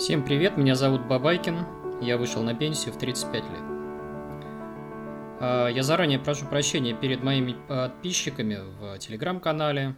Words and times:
Всем 0.00 0.24
привет, 0.24 0.56
меня 0.56 0.76
зовут 0.76 1.06
Бабайкин, 1.06 1.66
я 2.00 2.16
вышел 2.16 2.42
на 2.42 2.54
пенсию 2.54 2.94
в 2.94 2.98
35 2.98 3.34
лет. 3.34 3.62
А, 5.40 5.68
я 5.68 5.82
заранее 5.82 6.18
прошу 6.18 6.46
прощения 6.46 6.94
перед 6.94 7.22
моими 7.22 7.54
подписчиками 7.68 8.60
в 8.80 8.98
телеграм-канале, 8.98 9.94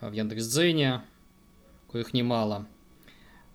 в 0.00 0.10
Яндекс.Дзене, 0.10 1.02
коих 1.92 2.12
немало. 2.12 2.66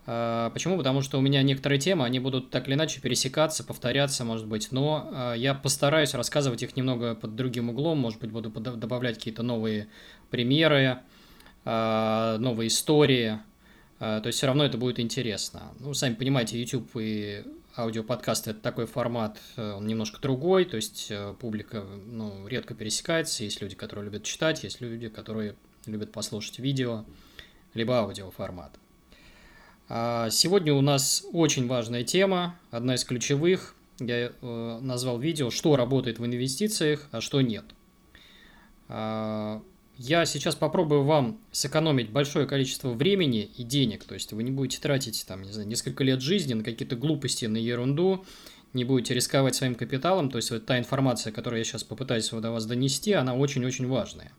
А, 0.05 0.49
почему? 0.51 0.77
Потому 0.77 1.01
что 1.01 1.17
у 1.17 1.21
меня 1.21 1.43
некоторые 1.43 1.77
темы, 1.77 2.05
они 2.05 2.21
будут 2.21 2.51
так 2.51 2.69
или 2.69 2.75
иначе 2.75 3.01
пересекаться, 3.01 3.65
повторяться, 3.65 4.23
может 4.23 4.47
быть, 4.47 4.71
но 4.71 5.09
а, 5.11 5.33
я 5.33 5.53
постараюсь 5.53 6.13
рассказывать 6.13 6.63
их 6.63 6.77
немного 6.77 7.15
под 7.15 7.35
другим 7.35 7.69
углом, 7.69 7.97
может 7.97 8.21
быть, 8.21 8.31
буду 8.31 8.49
добавлять 8.49 9.17
какие-то 9.17 9.43
новые 9.43 9.89
примеры, 10.29 10.99
новые 11.65 12.67
истории– 12.69 13.39
то 13.99 14.23
есть 14.25 14.37
все 14.37 14.47
равно 14.47 14.65
это 14.65 14.77
будет 14.77 14.99
интересно. 14.99 15.73
Ну, 15.79 15.93
сами 15.93 16.15
понимаете, 16.15 16.59
YouTube 16.59 16.89
и 16.95 17.43
аудиоподкаст 17.79 18.47
это 18.47 18.59
такой 18.59 18.85
формат, 18.85 19.39
э, 19.55 19.73
он 19.73 19.87
немножко 19.87 20.19
другой, 20.21 20.65
то 20.65 20.75
есть 20.75 21.07
э, 21.09 21.35
публика 21.39 21.83
ну, 21.83 22.47
редко 22.47 22.73
пересекается, 22.73 23.43
есть 23.43 23.61
люди, 23.61 23.75
которые 23.75 24.05
любят 24.05 24.23
читать, 24.23 24.63
есть 24.63 24.81
люди, 24.81 25.09
которые 25.09 25.55
любят 25.85 26.11
послушать 26.11 26.59
видео, 26.59 27.05
либо 27.73 27.99
аудиоформат. 27.99 28.77
А 29.87 30.29
сегодня 30.29 30.73
у 30.73 30.81
нас 30.81 31.25
очень 31.31 31.67
важная 31.67 32.03
тема, 32.03 32.59
одна 32.71 32.95
из 32.95 33.03
ключевых. 33.03 33.75
Я 33.99 34.31
э, 34.41 34.79
назвал 34.81 35.19
видео 35.19 35.49
«Что 35.49 35.75
работает 35.75 36.19
в 36.19 36.25
инвестициях, 36.25 37.07
а 37.11 37.21
что 37.21 37.41
нет». 37.41 37.65
Я 40.01 40.25
сейчас 40.25 40.55
попробую 40.55 41.03
вам 41.03 41.41
сэкономить 41.51 42.09
большое 42.09 42.47
количество 42.47 42.93
времени 42.93 43.51
и 43.57 43.63
денег, 43.63 44.05
то 44.05 44.13
есть 44.13 44.31
вы 44.31 44.43
не 44.43 44.49
будете 44.49 44.79
тратить 44.79 45.25
там, 45.27 45.41
не 45.41 45.51
знаю, 45.51 45.67
несколько 45.67 46.05
лет 46.05 46.21
жизни 46.21 46.53
на 46.53 46.63
какие-то 46.63 46.95
глупости, 46.95 47.43
на 47.47 47.57
ерунду, 47.57 48.25
не 48.71 48.85
будете 48.85 49.13
рисковать 49.13 49.55
своим 49.55 49.75
капиталом, 49.75 50.31
то 50.31 50.37
есть 50.37 50.51
вот 50.51 50.65
та 50.65 50.79
информация, 50.79 51.33
которую 51.33 51.57
я 51.57 51.65
сейчас 51.65 51.83
попытаюсь 51.83 52.29
до 52.29 52.49
вас 52.49 52.65
донести, 52.65 53.11
она 53.11 53.35
очень-очень 53.35 53.87
важная. 53.87 54.31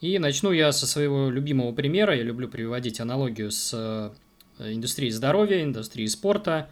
И 0.00 0.18
начну 0.18 0.50
я 0.50 0.72
со 0.72 0.88
своего 0.88 1.30
любимого 1.30 1.70
примера, 1.70 2.16
я 2.16 2.24
люблю 2.24 2.48
приводить 2.48 2.98
аналогию 2.98 3.52
с 3.52 3.70
э, 3.72 4.72
индустрией 4.72 5.12
здоровья, 5.12 5.62
индустрией 5.62 6.08
спорта. 6.08 6.68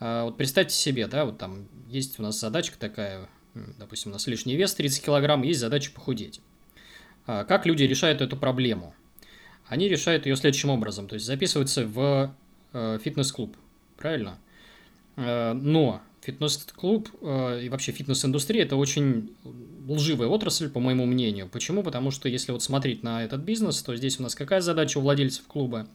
А, 0.00 0.24
вот 0.24 0.36
представьте 0.36 0.74
себе, 0.74 1.06
да, 1.06 1.24
вот 1.24 1.38
там 1.38 1.66
есть 1.88 2.20
у 2.20 2.22
нас 2.22 2.38
задачка 2.38 2.78
такая, 2.78 3.26
допустим, 3.78 4.10
у 4.10 4.12
нас 4.12 4.26
лишний 4.26 4.54
вес 4.54 4.74
30 4.74 5.02
килограмм, 5.02 5.40
есть 5.44 5.60
задача 5.60 5.90
похудеть. 5.92 6.42
А, 7.28 7.44
как 7.44 7.66
люди 7.66 7.82
решают 7.82 8.22
эту 8.22 8.38
проблему? 8.38 8.94
Они 9.66 9.86
решают 9.86 10.24
ее 10.24 10.34
следующим 10.34 10.70
образом, 10.70 11.06
то 11.06 11.14
есть 11.14 11.26
записываются 11.26 11.86
в 11.86 12.34
э, 12.72 12.98
фитнес-клуб, 13.04 13.54
правильно? 13.98 14.38
Э, 15.16 15.52
но 15.52 16.00
фитнес-клуб 16.22 17.10
э, 17.20 17.64
и 17.64 17.68
вообще 17.68 17.92
фитнес-индустрия– 17.92 18.62
это 18.64 18.76
очень 18.76 19.36
лживая 19.86 20.26
отрасль, 20.28 20.70
по 20.70 20.80
моему 20.80 21.04
мнению. 21.04 21.50
Почему? 21.50 21.82
Потому 21.82 22.10
что 22.10 22.30
если 22.30 22.50
вот 22.50 22.62
смотреть 22.62 23.02
на 23.02 23.22
этот 23.22 23.42
бизнес, 23.42 23.82
то 23.82 23.94
здесь 23.94 24.18
у 24.18 24.22
нас 24.22 24.34
какая 24.34 24.62
задача 24.62 24.96
у 24.96 25.02
владельцев 25.02 25.46
клуба? 25.46 25.86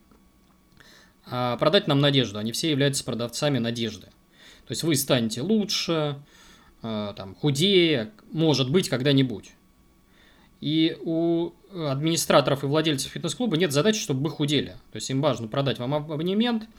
А, 1.25 1.58
продать 1.58 1.88
нам 1.88 2.00
надежду. 2.00 2.38
Они 2.38 2.52
все 2.52 2.70
являются 2.70 3.03
продавцами 3.03 3.58
надежды. 3.58 4.06
То 4.68 4.72
есть 4.72 4.84
вы 4.84 4.95
станете 4.95 5.42
лучше, 5.42 6.22
там, 6.81 7.36
худее, 7.36 8.12
может 8.31 8.70
быть, 8.72 8.88
когда-нибудь. 8.88 9.52
И 10.64 10.97
у 11.02 11.52
администраторов 11.73 12.64
и 12.64 12.67
владельцев 12.67 13.11
фитнес-клуба 13.11 13.58
нет 13.58 13.73
задачи, 13.73 14.00
чтобы 14.00 14.23
вы 14.23 14.30
худели. 14.30 14.78
То 14.94 14.95
есть 14.95 15.09
им 15.09 15.22
важно 15.22 15.50
продать 15.50 15.78
вам 15.78 15.94
абонемент, 15.94 16.69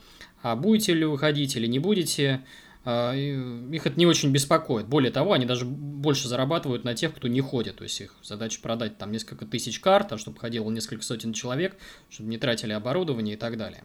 а 0.41 0.55
будете 0.55 0.95
ли 0.95 1.05
вы 1.05 1.19
ходить 1.19 1.55
или 1.55 1.67
не 1.67 1.77
будете, 1.77 2.43
а, 2.83 3.13
их 3.13 3.85
это 3.85 3.99
не 3.99 4.07
очень 4.07 4.31
беспокоит. 4.31 4.87
Более 4.87 5.11
того, 5.11 5.33
они 5.33 5.45
даже 5.45 5.65
больше 5.65 6.27
зарабатывают 6.27 6.83
на 6.83 6.95
тех, 6.95 7.13
кто 7.13 7.27
не 7.27 7.41
ходит. 7.41 7.75
То 7.75 7.83
есть 7.83 8.01
их 8.01 8.15
задача 8.23 8.59
продать 8.59 8.97
там 8.97 9.11
несколько 9.11 9.45
тысяч 9.45 9.79
карт, 9.79 10.13
а 10.13 10.17
чтобы 10.17 10.39
ходило 10.39 10.67
несколько 10.71 11.03
сотен 11.03 11.31
человек, 11.31 11.77
чтобы 12.09 12.31
не 12.31 12.39
тратили 12.39 12.73
оборудование 12.73 13.35
и 13.35 13.37
так 13.37 13.55
далее. 13.55 13.83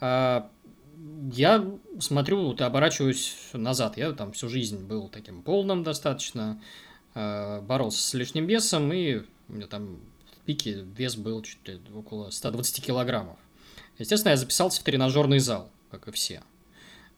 А, 0.00 0.50
я 1.34 1.62
смотрю, 2.00 2.46
вот 2.46 2.62
оборачиваюсь 2.62 3.36
назад. 3.52 3.98
Я 3.98 4.12
там 4.12 4.32
всю 4.32 4.48
жизнь 4.48 4.86
был 4.86 5.10
таким 5.10 5.42
полным 5.42 5.82
достаточно, 5.82 6.62
Э, 6.62 6.62
боролся 7.16 8.02
с 8.02 8.14
лишним 8.14 8.46
весом, 8.46 8.92
и 8.92 9.22
у 9.48 9.52
меня 9.52 9.66
там 9.66 10.00
в 10.32 10.44
пике 10.44 10.84
вес 10.96 11.16
был 11.16 11.42
чуть 11.42 11.66
ли 11.66 11.80
около 11.94 12.30
120 12.30 12.84
килограммов. 12.84 13.38
Естественно, 13.98 14.32
я 14.32 14.36
записался 14.36 14.80
в 14.80 14.84
тренажерный 14.84 15.38
зал, 15.38 15.70
как 15.90 16.08
и 16.08 16.10
все. 16.10 16.42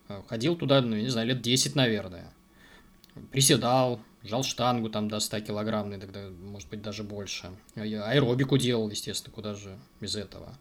Э, 0.08 0.22
ходил 0.28 0.56
туда, 0.56 0.80
ну, 0.80 0.96
не 0.96 1.08
знаю, 1.08 1.28
лет 1.28 1.42
10, 1.42 1.74
наверное. 1.74 2.32
Приседал, 3.32 4.00
жал 4.22 4.44
штангу 4.44 4.88
там 4.88 5.08
до 5.08 5.18
100 5.18 5.40
килограммной, 5.40 5.98
тогда, 5.98 6.28
может 6.40 6.68
быть, 6.68 6.82
даже 6.82 7.02
больше. 7.02 7.50
Я 7.74 8.04
аэробику 8.04 8.58
делал, 8.58 8.88
естественно, 8.90 9.34
куда 9.34 9.54
же 9.54 9.78
без 10.00 10.14
этого. 10.14 10.56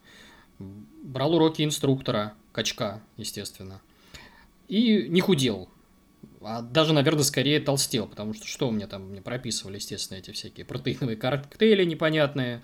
Брал 0.57 1.35
уроки 1.35 1.61
инструктора, 1.61 2.33
качка, 2.51 3.01
естественно. 3.15 3.79
И 4.67 5.07
не 5.07 5.21
худел. 5.21 5.69
А 6.41 6.61
даже, 6.61 6.93
наверное, 6.93 7.23
скорее 7.23 7.59
толстел, 7.59 8.07
потому 8.07 8.33
что 8.33 8.47
что 8.47 8.69
у 8.69 8.71
меня 8.71 8.87
там 8.87 9.09
мне 9.09 9.21
прописывали, 9.21 9.75
естественно, 9.75 10.17
эти 10.17 10.31
всякие 10.31 10.65
протеиновые 10.65 11.17
коктейли 11.17 11.83
непонятные, 11.83 12.61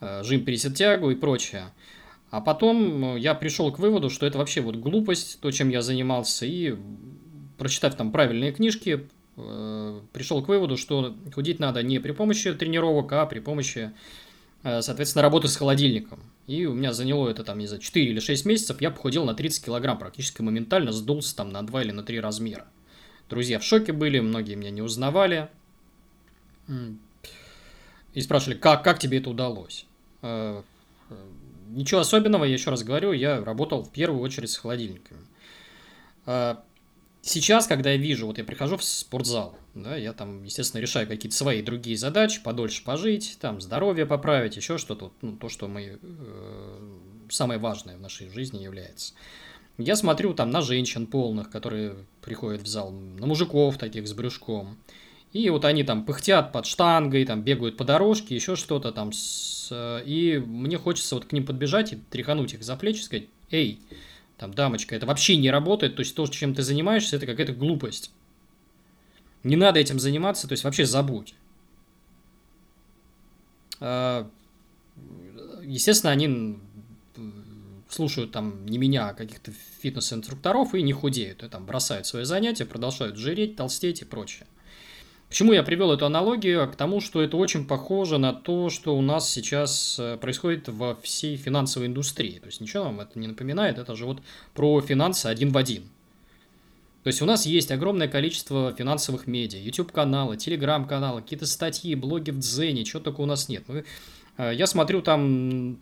э, 0.00 0.22
жим 0.24 0.44
пересед 0.44 0.74
тягу 0.74 1.10
и 1.10 1.14
прочее. 1.14 1.72
А 2.30 2.40
потом 2.40 3.16
э, 3.16 3.18
я 3.18 3.34
пришел 3.34 3.72
к 3.72 3.78
выводу, 3.78 4.10
что 4.10 4.26
это 4.26 4.38
вообще 4.38 4.60
вот 4.60 4.76
глупость, 4.76 5.40
то, 5.40 5.50
чем 5.50 5.70
я 5.70 5.82
занимался, 5.82 6.46
и 6.46 6.76
прочитав 7.56 7.96
там 7.96 8.12
правильные 8.12 8.52
книжки, 8.52 9.08
э, 9.36 10.00
пришел 10.12 10.42
к 10.44 10.48
выводу, 10.48 10.76
что 10.76 11.16
худеть 11.34 11.58
надо 11.58 11.82
не 11.82 11.98
при 11.98 12.12
помощи 12.12 12.52
тренировок, 12.52 13.12
а 13.14 13.26
при 13.26 13.40
помощи, 13.40 13.90
соответственно, 14.62 15.22
работы 15.22 15.48
с 15.48 15.56
холодильником. 15.56 16.20
И 16.46 16.66
у 16.66 16.74
меня 16.74 16.92
заняло 16.92 17.28
это 17.28 17.42
там, 17.42 17.58
не 17.58 17.66
знаю, 17.66 17.82
4 17.82 18.06
или 18.06 18.20
6 18.20 18.44
месяцев, 18.44 18.80
я 18.80 18.90
похудел 18.90 19.24
на 19.24 19.34
30 19.34 19.64
килограмм, 19.64 19.98
практически 19.98 20.40
моментально 20.40 20.92
сдулся 20.92 21.34
там 21.34 21.50
на 21.50 21.66
2 21.66 21.82
или 21.82 21.90
на 21.90 22.02
3 22.02 22.20
размера. 22.20 22.66
Друзья 23.28 23.58
в 23.58 23.64
шоке 23.64 23.92
были, 23.92 24.20
многие 24.20 24.54
меня 24.54 24.70
не 24.70 24.82
узнавали. 24.82 25.48
И 28.14 28.20
спрашивали, 28.20 28.56
как, 28.56 28.82
как 28.82 28.98
тебе 28.98 29.18
это 29.18 29.30
удалось? 29.30 29.86
Э, 30.22 30.62
ничего 31.68 32.00
особенного, 32.00 32.44
я 32.44 32.54
еще 32.54 32.70
раз 32.70 32.82
говорю, 32.82 33.12
я 33.12 33.44
работал 33.44 33.82
в 33.82 33.92
первую 33.92 34.22
очередь 34.22 34.50
с 34.50 34.56
холодильниками. 34.56 35.20
Э, 36.26 36.56
сейчас, 37.22 37.66
когда 37.66 37.90
я 37.90 37.96
вижу, 37.96 38.26
вот 38.26 38.38
я 38.38 38.44
прихожу 38.44 38.76
в 38.76 38.84
спортзал, 38.84 39.58
да, 39.74 39.96
я 39.96 40.12
там, 40.12 40.42
естественно, 40.42 40.80
решаю 40.80 41.06
какие-то 41.06 41.36
свои 41.36 41.62
другие 41.62 41.96
задачи, 41.96 42.42
подольше 42.42 42.82
пожить, 42.82 43.38
там, 43.40 43.60
здоровье 43.60 44.06
поправить, 44.06 44.56
еще 44.56 44.78
что-то, 44.78 45.12
ну, 45.20 45.36
то, 45.36 45.48
что 45.48 45.68
мы, 45.68 45.98
э, 46.00 46.98
самое 47.30 47.60
важное 47.60 47.96
в 47.96 48.00
нашей 48.00 48.30
жизни 48.30 48.62
является. 48.62 49.12
Я 49.78 49.94
смотрю 49.94 50.34
там 50.34 50.50
на 50.50 50.60
женщин 50.60 51.06
полных, 51.06 51.50
которые 51.50 51.94
приходят 52.20 52.62
в 52.62 52.66
зал, 52.66 52.90
на 52.90 53.26
мужиков 53.26 53.78
таких 53.78 54.08
с 54.08 54.12
брюшком. 54.12 54.76
И 55.32 55.48
вот 55.50 55.64
они 55.64 55.84
там 55.84 56.04
пыхтят 56.04 56.52
под 56.52 56.66
штангой, 56.66 57.24
там 57.24 57.42
бегают 57.42 57.76
по 57.76 57.84
дорожке, 57.84 58.34
еще 58.34 58.56
что-то 58.56 58.90
там. 58.90 59.12
С... 59.12 59.70
И 60.04 60.42
мне 60.44 60.78
хочется 60.78 61.14
вот 61.14 61.26
к 61.26 61.32
ним 61.32 61.46
подбежать 61.46 61.92
и 61.92 61.96
тряхануть 62.10 62.54
их 62.54 62.64
за 62.64 62.76
плечи 62.76 63.02
сказать, 63.02 63.28
эй, 63.50 63.80
там, 64.36 64.52
дамочка, 64.52 64.96
это 64.96 65.06
вообще 65.06 65.36
не 65.36 65.50
работает, 65.50 65.96
то 65.96 66.00
есть 66.00 66.14
то, 66.14 66.26
чем 66.26 66.54
ты 66.54 66.62
занимаешься, 66.62 67.16
это 67.16 67.26
какая-то 67.26 67.52
глупость. 67.52 68.10
Не 69.44 69.56
надо 69.56 69.78
этим 69.78 70.00
заниматься, 70.00 70.48
то 70.48 70.52
есть 70.52 70.64
вообще 70.64 70.86
забудь. 70.86 71.34
А, 73.80 74.28
естественно, 75.62 76.12
они 76.12 76.58
слушают 77.88 78.32
там 78.32 78.66
не 78.66 78.78
меня, 78.78 79.08
а 79.08 79.14
каких-то 79.14 79.52
фитнес-инструкторов 79.80 80.74
и 80.74 80.82
не 80.82 80.92
худеют, 80.92 81.42
и 81.42 81.48
там 81.48 81.66
бросают 81.66 82.06
свои 82.06 82.24
занятия, 82.24 82.66
продолжают 82.66 83.16
жиреть, 83.16 83.56
толстеть 83.56 84.02
и 84.02 84.04
прочее. 84.04 84.46
Почему 85.28 85.52
я 85.52 85.62
привел 85.62 85.92
эту 85.92 86.06
аналогию? 86.06 86.66
К 86.70 86.74
тому, 86.74 87.00
что 87.00 87.20
это 87.20 87.36
очень 87.36 87.66
похоже 87.66 88.16
на 88.16 88.32
то, 88.32 88.70
что 88.70 88.96
у 88.96 89.02
нас 89.02 89.30
сейчас 89.30 89.98
э, 89.98 90.16
происходит 90.16 90.68
во 90.68 90.94
всей 90.94 91.36
финансовой 91.36 91.86
индустрии. 91.86 92.38
То 92.38 92.46
есть 92.46 92.62
ничего 92.62 92.84
вам 92.84 93.00
это 93.00 93.18
не 93.18 93.26
напоминает, 93.26 93.76
это 93.76 93.94
же 93.94 94.06
вот 94.06 94.22
про 94.54 94.80
финансы 94.80 95.26
один 95.26 95.50
в 95.52 95.58
один. 95.58 95.82
То 97.02 97.08
есть 97.08 97.20
у 97.20 97.26
нас 97.26 97.44
есть 97.44 97.70
огромное 97.70 98.08
количество 98.08 98.72
финансовых 98.72 99.26
медиа, 99.26 99.58
YouTube-каналы, 99.60 100.36
Telegram-каналы, 100.36 101.20
какие-то 101.20 101.46
статьи, 101.46 101.94
блоги 101.94 102.30
в 102.30 102.38
Дзене, 102.38 102.84
чего 102.84 103.00
только 103.00 103.20
у 103.20 103.26
нас 103.26 103.48
нет. 103.48 103.64
Мы 103.68 103.84
я 104.38 104.66
смотрю 104.68 105.02
там 105.02 105.78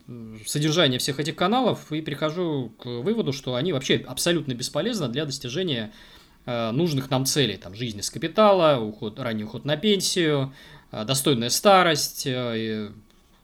содержание 0.47 0.99
всех 0.99 1.21
этих 1.21 1.37
каналов 1.37 1.93
и 1.93 2.01
прихожу 2.01 2.73
к 2.79 2.87
выводу, 2.87 3.33
что 3.33 3.55
они 3.55 3.73
вообще 3.73 4.03
абсолютно 4.07 4.55
бесполезны 4.55 5.09
для 5.09 5.27
достижения 5.27 5.93
э, 6.47 6.71
нужных 6.71 7.11
нам 7.11 7.27
целей, 7.27 7.59
там, 7.59 7.75
жизни 7.75 8.01
с 8.01 8.09
капитала, 8.09 8.81
уход, 8.81 9.21
ранний 9.21 9.45
уход 9.45 9.67
на 9.67 9.77
пенсию, 9.77 10.55
э, 10.91 11.05
достойная 11.05 11.51
старость, 11.51 12.27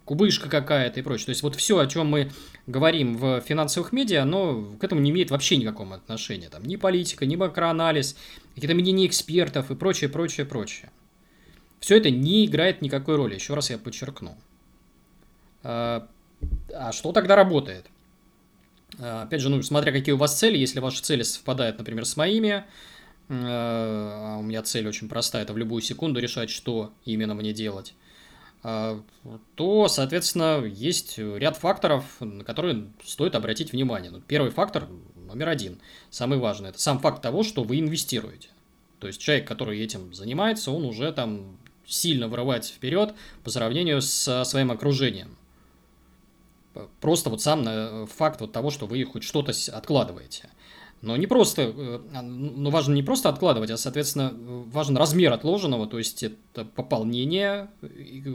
кубышка 0.04 0.48
какая-то 0.48 1.00
и 1.00 1.02
прочее. 1.02 1.26
То 1.26 1.30
есть 1.30 1.42
вот 1.42 1.56
все, 1.56 1.78
о 1.78 1.86
чем 1.86 2.06
мы 2.06 2.30
говорим 2.66 3.16
в 3.16 3.40
финансовых 3.40 3.92
медиа, 3.92 4.22
оно 4.22 4.76
к 4.80 4.84
этому 4.84 5.00
не 5.00 5.10
имеет 5.10 5.30
вообще 5.30 5.56
никакого 5.56 5.96
отношения. 5.96 6.48
Там 6.48 6.64
ни 6.64 6.76
политика, 6.76 7.26
ни 7.26 7.36
макроанализ, 7.36 8.16
какие-то 8.54 8.74
мнения 8.74 9.06
экспертов 9.06 9.70
и 9.70 9.74
прочее, 9.74 10.08
прочее, 10.10 10.46
прочее. 10.46 10.90
Все 11.80 11.96
это 11.96 12.10
не 12.10 12.46
играет 12.46 12.80
никакой 12.80 13.16
роли, 13.16 13.34
еще 13.34 13.54
раз 13.54 13.70
я 13.70 13.78
подчеркну. 13.78 14.36
А, 15.62 16.08
а 16.74 16.92
что 16.92 17.12
тогда 17.12 17.36
работает? 17.36 17.86
А, 18.98 19.22
опять 19.22 19.40
же, 19.40 19.48
ну, 19.48 19.62
смотря 19.62 19.92
какие 19.92 20.14
у 20.14 20.18
вас 20.18 20.38
цели, 20.38 20.58
если 20.58 20.80
ваши 20.80 21.02
цели 21.02 21.22
совпадают, 21.22 21.78
например, 21.78 22.04
с 22.04 22.16
моими, 22.16 22.64
а 23.28 24.36
у 24.38 24.42
меня 24.42 24.62
цель 24.62 24.86
очень 24.86 25.08
простая, 25.08 25.42
это 25.44 25.52
в 25.52 25.58
любую 25.58 25.80
секунду 25.80 26.20
решать, 26.20 26.50
что 26.50 26.92
именно 27.04 27.34
мне 27.34 27.52
делать, 27.52 27.94
то, 28.62 29.88
соответственно, 29.88 30.62
есть 30.64 31.18
ряд 31.18 31.56
факторов, 31.56 32.04
на 32.20 32.44
которые 32.44 32.88
стоит 33.04 33.34
обратить 33.34 33.72
внимание. 33.72 34.10
Ну, 34.10 34.20
первый 34.20 34.50
фактор, 34.50 34.88
номер 35.16 35.48
один, 35.48 35.80
самый 36.10 36.38
важный, 36.38 36.68
это 36.70 36.80
сам 36.80 36.98
факт 36.98 37.22
того, 37.22 37.42
что 37.42 37.62
вы 37.64 37.80
инвестируете. 37.80 38.48
То 38.98 39.06
есть 39.06 39.20
человек, 39.20 39.48
который 39.48 39.80
этим 39.80 40.12
занимается, 40.12 40.70
он 40.70 40.84
уже 40.84 41.10
там 41.12 41.56
сильно 41.86 42.28
вырывается 42.28 42.72
вперед 42.72 43.14
по 43.42 43.50
сравнению 43.50 44.02
со 44.02 44.44
своим 44.44 44.70
окружением. 44.70 45.36
Просто 47.00 47.30
вот 47.30 47.42
сам 47.42 47.64
э, 47.66 48.06
факт 48.06 48.40
вот 48.40 48.52
того, 48.52 48.70
что 48.70 48.86
вы 48.86 49.04
хоть 49.04 49.22
что-то 49.22 49.52
откладываете. 49.72 50.48
Но 51.02 51.16
не 51.16 51.26
просто, 51.26 51.62
э, 51.62 52.00
а, 52.14 52.22
ну, 52.22 52.70
важно 52.70 52.94
не 52.94 53.02
просто 53.02 53.28
откладывать, 53.28 53.70
а, 53.70 53.76
соответственно, 53.76 54.32
важен 54.34 54.96
размер 54.96 55.32
отложенного, 55.32 55.86
то 55.86 55.98
есть 55.98 56.22
это 56.22 56.64
пополнение, 56.64 57.68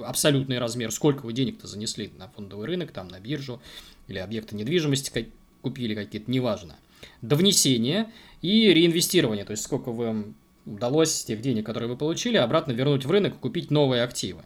абсолютный 0.06 0.60
размер, 0.60 0.92
сколько 0.92 1.26
вы 1.26 1.34
денег-то 1.34 1.66
занесли 1.66 2.12
на 2.18 2.28
фондовый 2.28 2.68
рынок, 2.68 2.92
там, 2.92 3.08
на 3.08 3.20
биржу, 3.20 3.62
или 4.08 4.20
объекты 4.20 4.56
недвижимости 4.56 5.32
купили 5.62 5.96
какие-то, 5.96 6.30
неважно. 6.30 6.76
До 7.22 7.36
внесения 7.36 8.12
и 8.42 8.74
реинвестирования, 8.74 9.46
то 9.46 9.52
есть 9.52 9.64
сколько 9.64 9.92
вам 9.92 10.36
удалось 10.66 11.24
тех 11.24 11.42
денег, 11.42 11.66
которые 11.66 11.90
вы 11.90 11.96
получили, 11.96 12.38
обратно 12.38 12.74
вернуть 12.74 13.06
в 13.06 13.12
рынок 13.12 13.36
и 13.36 13.38
купить 13.38 13.72
новые 13.72 14.04
активы. 14.04 14.44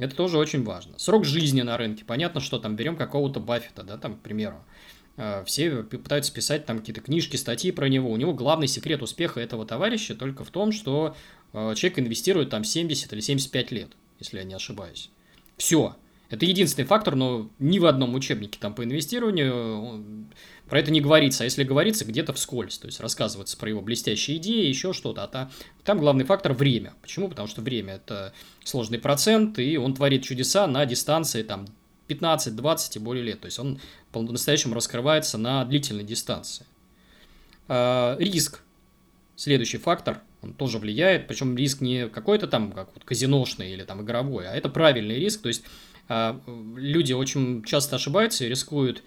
Это 0.00 0.16
тоже 0.16 0.38
очень 0.38 0.64
важно. 0.64 0.98
Срок 0.98 1.26
жизни 1.26 1.60
на 1.60 1.76
рынке. 1.76 2.06
Понятно, 2.06 2.40
что 2.40 2.58
там 2.58 2.74
берем 2.74 2.96
какого-то 2.96 3.38
Баффета, 3.38 3.82
да, 3.82 3.98
там, 3.98 4.16
к 4.16 4.20
примеру. 4.20 4.64
Э, 5.18 5.44
все 5.44 5.82
пытаются 5.82 6.32
писать 6.32 6.64
там 6.64 6.78
какие-то 6.78 7.02
книжки, 7.02 7.36
статьи 7.36 7.70
про 7.70 7.86
него. 7.86 8.10
У 8.10 8.16
него 8.16 8.32
главный 8.32 8.66
секрет 8.66 9.02
успеха 9.02 9.40
этого 9.40 9.66
товарища 9.66 10.14
только 10.14 10.42
в 10.42 10.50
том, 10.50 10.72
что 10.72 11.14
э, 11.52 11.74
человек 11.76 11.98
инвестирует 11.98 12.48
там 12.48 12.64
70 12.64 13.12
или 13.12 13.20
75 13.20 13.70
лет, 13.72 13.90
если 14.18 14.38
я 14.38 14.44
не 14.44 14.54
ошибаюсь. 14.54 15.10
Все. 15.58 15.96
Это 16.30 16.46
единственный 16.46 16.86
фактор, 16.86 17.14
но 17.14 17.50
ни 17.58 17.78
в 17.78 17.84
одном 17.84 18.14
учебнике 18.14 18.58
там 18.58 18.74
по 18.74 18.82
инвестированию 18.82 20.26
про 20.70 20.78
это 20.78 20.90
не 20.90 21.00
говорится, 21.00 21.42
а 21.42 21.44
если 21.44 21.64
говорится, 21.64 22.04
где-то 22.04 22.32
вскользь, 22.32 22.78
то 22.78 22.86
есть 22.86 23.00
рассказывается 23.00 23.56
про 23.56 23.68
его 23.68 23.82
блестящие 23.82 24.36
идеи, 24.38 24.66
еще 24.66 24.92
что-то, 24.92 25.24
а 25.24 25.28
та, 25.28 25.50
там 25.84 25.98
главный 25.98 26.24
фактор– 26.24 26.52
время. 26.54 26.94
Почему? 27.02 27.28
Потому 27.28 27.48
что 27.48 27.60
время– 27.60 27.94
это 27.96 28.32
сложный 28.64 28.98
процент, 28.98 29.58
и 29.58 29.76
он 29.76 29.94
творит 29.94 30.22
чудеса 30.22 30.66
на 30.66 30.86
дистанции 30.86 31.42
там 31.42 31.66
15, 32.06 32.54
20 32.54 32.96
и 32.96 32.98
более 33.00 33.24
лет, 33.24 33.40
то 33.40 33.46
есть 33.46 33.58
он 33.58 33.80
по-настоящему 34.12 34.74
раскрывается 34.74 35.38
на 35.38 35.64
длительной 35.64 36.04
дистанции. 36.04 36.64
А, 37.68 38.16
риск– 38.18 38.62
следующий 39.40 39.78
фактор, 39.78 40.20
он 40.42 40.52
тоже 40.52 40.78
влияет, 40.78 41.26
причем 41.26 41.56
риск 41.56 41.80
не 41.80 42.08
какой-то 42.08 42.46
там, 42.46 42.72
как 42.72 42.90
вот 42.94 43.04
казиношный 43.04 43.72
или 43.72 43.82
там 43.84 44.02
игровой, 44.02 44.46
а 44.46 44.54
это 44.54 44.68
правильный 44.68 45.16
риск, 45.16 45.42
то 45.42 45.48
есть 45.48 45.64
а, 46.08 46.40
люди 46.76 47.12
очень 47.12 47.64
часто 47.64 47.96
ошибаются 47.96 48.44
и 48.44 48.48
рискуют 48.48 49.02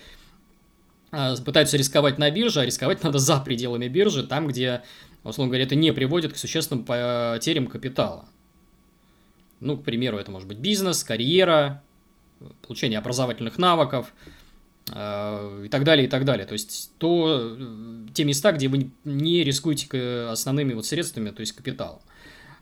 пытаются 1.45 1.77
рисковать 1.77 2.17
на 2.17 2.31
бирже, 2.31 2.61
а 2.61 2.65
рисковать 2.65 3.03
надо 3.03 3.19
за 3.19 3.39
пределами 3.39 3.87
биржи, 3.87 4.23
там, 4.23 4.47
где, 4.47 4.83
условно 5.23 5.51
говоря, 5.51 5.65
это 5.65 5.75
не 5.75 5.91
приводит 5.91 6.33
к 6.33 6.37
существенным 6.37 6.85
потерям 6.85 7.67
капитала. 7.67 8.25
Ну, 9.59 9.77
к 9.77 9.83
примеру, 9.83 10.17
это 10.17 10.31
может 10.31 10.47
быть 10.47 10.57
бизнес, 10.57 11.03
карьера, 11.03 11.83
получение 12.65 12.99
образовательных 12.99 13.57
навыков 13.57 14.13
э, 14.91 15.63
и 15.65 15.69
так 15.69 15.83
далее, 15.83 16.07
и 16.07 16.09
так 16.09 16.25
далее. 16.25 16.45
То 16.45 16.53
есть, 16.53 16.91
то, 16.97 17.57
те 18.13 18.23
места, 18.25 18.51
где 18.51 18.67
вы 18.67 18.91
не 19.05 19.43
рискуете 19.43 20.27
основными 20.29 20.73
вот 20.73 20.85
средствами, 20.85 21.29
то 21.29 21.41
есть 21.41 21.53
капиталом. 21.53 22.01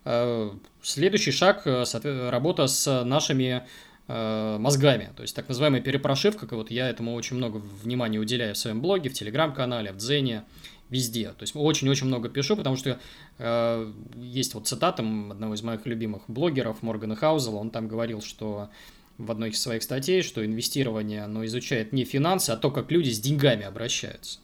Э, 0.05 0.51
следующий 0.83 1.31
шаг– 1.31 1.63
работа 2.03 2.67
с 2.67 3.03
нашими 3.03 3.63
Э, 3.63 3.65
мозгами. 4.07 5.11
То 5.15 5.21
есть 5.21 5.35
так 5.35 5.47
называемая 5.47 5.81
перепрошивка, 5.81 6.41
как 6.41 6.53
вот 6.53 6.69
я 6.69 6.89
этому 6.89 7.13
очень 7.13 7.37
много 7.37 7.57
внимания 7.57 8.19
уделяю 8.19 8.55
в 8.55 8.57
своем 8.57 8.81
блоге, 8.81 9.09
в 9.09 9.13
телеграм-канале, 9.13 9.93
в 9.93 9.97
Дзене, 9.97 10.43
везде. 10.89 11.29
То 11.29 11.41
есть 11.43 11.55
очень-очень 11.55 12.07
много 12.07 12.29
пишу, 12.29 12.57
потому 12.57 12.75
что 12.75 12.99
э, 13.39 13.93
есть 14.17 14.53
вот 14.53 14.67
цитата 14.67 15.01
одного 15.01 15.53
из 15.53 15.63
моих 15.63 15.85
любимых 15.85 16.23
блогеров 16.27 16.83
Моргана 16.83 17.15
Хаузела, 17.15 17.55
он 17.55 17.71
там 17.71 17.87
говорил, 17.87 18.21
что 18.21 18.69
в 19.17 19.31
одной 19.31 19.51
из 19.51 19.61
своих 19.61 19.83
статей, 19.83 20.21
что 20.21 20.45
инвестирование, 20.45 21.23
оно 21.23 21.45
изучает 21.45 21.93
не 21.93 22.03
финансы, 22.03 22.49
а 22.49 22.57
то, 22.57 22.69
как 22.69 22.91
люди 22.91 23.09
с 23.09 23.19
деньгами 23.19 23.63
обращаются. 23.63 24.39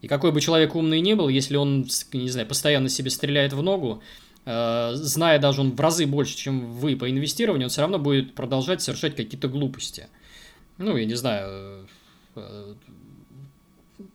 И 0.00 0.08
какой 0.08 0.32
бы 0.32 0.40
человек 0.40 0.74
умный 0.74 1.00
ни 1.00 1.14
был, 1.14 1.28
если 1.28 1.56
он, 1.56 1.88
не 2.12 2.28
знаю, 2.28 2.46
постоянно 2.46 2.88
себе 2.88 3.10
стреляет 3.10 3.52
в 3.52 3.62
ногу, 3.62 4.02
Э, 4.02 4.31
зная 4.44 5.38
даже 5.38 5.60
он 5.60 5.72
в 5.72 5.80
разы 5.80 6.06
больше, 6.06 6.36
чем 6.36 6.72
вы 6.72 6.96
по 6.96 7.08
инвестированию, 7.08 7.66
он 7.66 7.70
все 7.70 7.82
равно 7.82 7.98
будет 7.98 8.34
продолжать 8.34 8.82
совершать 8.82 9.14
какие-то 9.14 9.48
глупости. 9.48 10.08
Ну, 10.78 10.96
я 10.96 11.04
не 11.04 11.14
знаю, 11.14 11.86
э, 12.34 12.74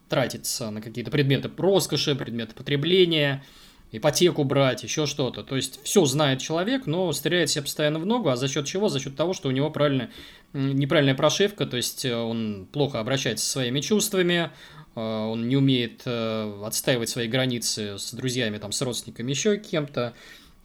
тратиться 0.10 0.70
на 0.70 0.82
какие-то 0.82 1.12
предметы 1.12 1.50
роскоши, 1.56 2.16
предметы 2.16 2.56
потребления, 2.56 3.44
ипотеку 3.92 4.44
брать, 4.44 4.84
еще 4.84 5.06
что-то. 5.06 5.44
То 5.44 5.56
есть 5.56 5.80
все 5.84 6.06
знает 6.06 6.40
человек, 6.40 6.86
но 6.86 7.12
стреляет 7.14 7.50
себе 7.50 7.64
постоянно 7.64 8.00
в 8.00 8.06
ногу, 8.06 8.30
а 8.30 8.36
за 8.36 8.48
счет 8.48 8.66
чего? 8.66 8.90
За 8.90 9.00
счет 9.00 9.16
того, 9.16 9.34
что 9.34 9.50
у 9.50 9.52
него 9.52 9.70
правильно, 9.70 10.10
неправильная 10.54 11.16
прошивка, 11.16 11.66
то 11.66 11.78
есть 11.78 12.06
э, 12.06 12.16
он 12.16 12.68
плохо 12.72 13.00
обращается 13.00 13.46
со 13.46 13.52
своими 13.54 13.80
чувствами, 13.80 14.52
Э, 14.98 15.28
он 15.28 15.48
не 15.48 15.56
умеет 15.56 16.02
э, 16.06 16.62
отстаивать 16.66 17.10
свои 17.10 17.28
границы 17.28 18.00
с 18.00 18.14
друзьями, 18.14 18.58
там, 18.58 18.72
с 18.72 18.82
родственниками, 18.82 19.30
еще 19.30 19.58
кем-то, 19.58 20.14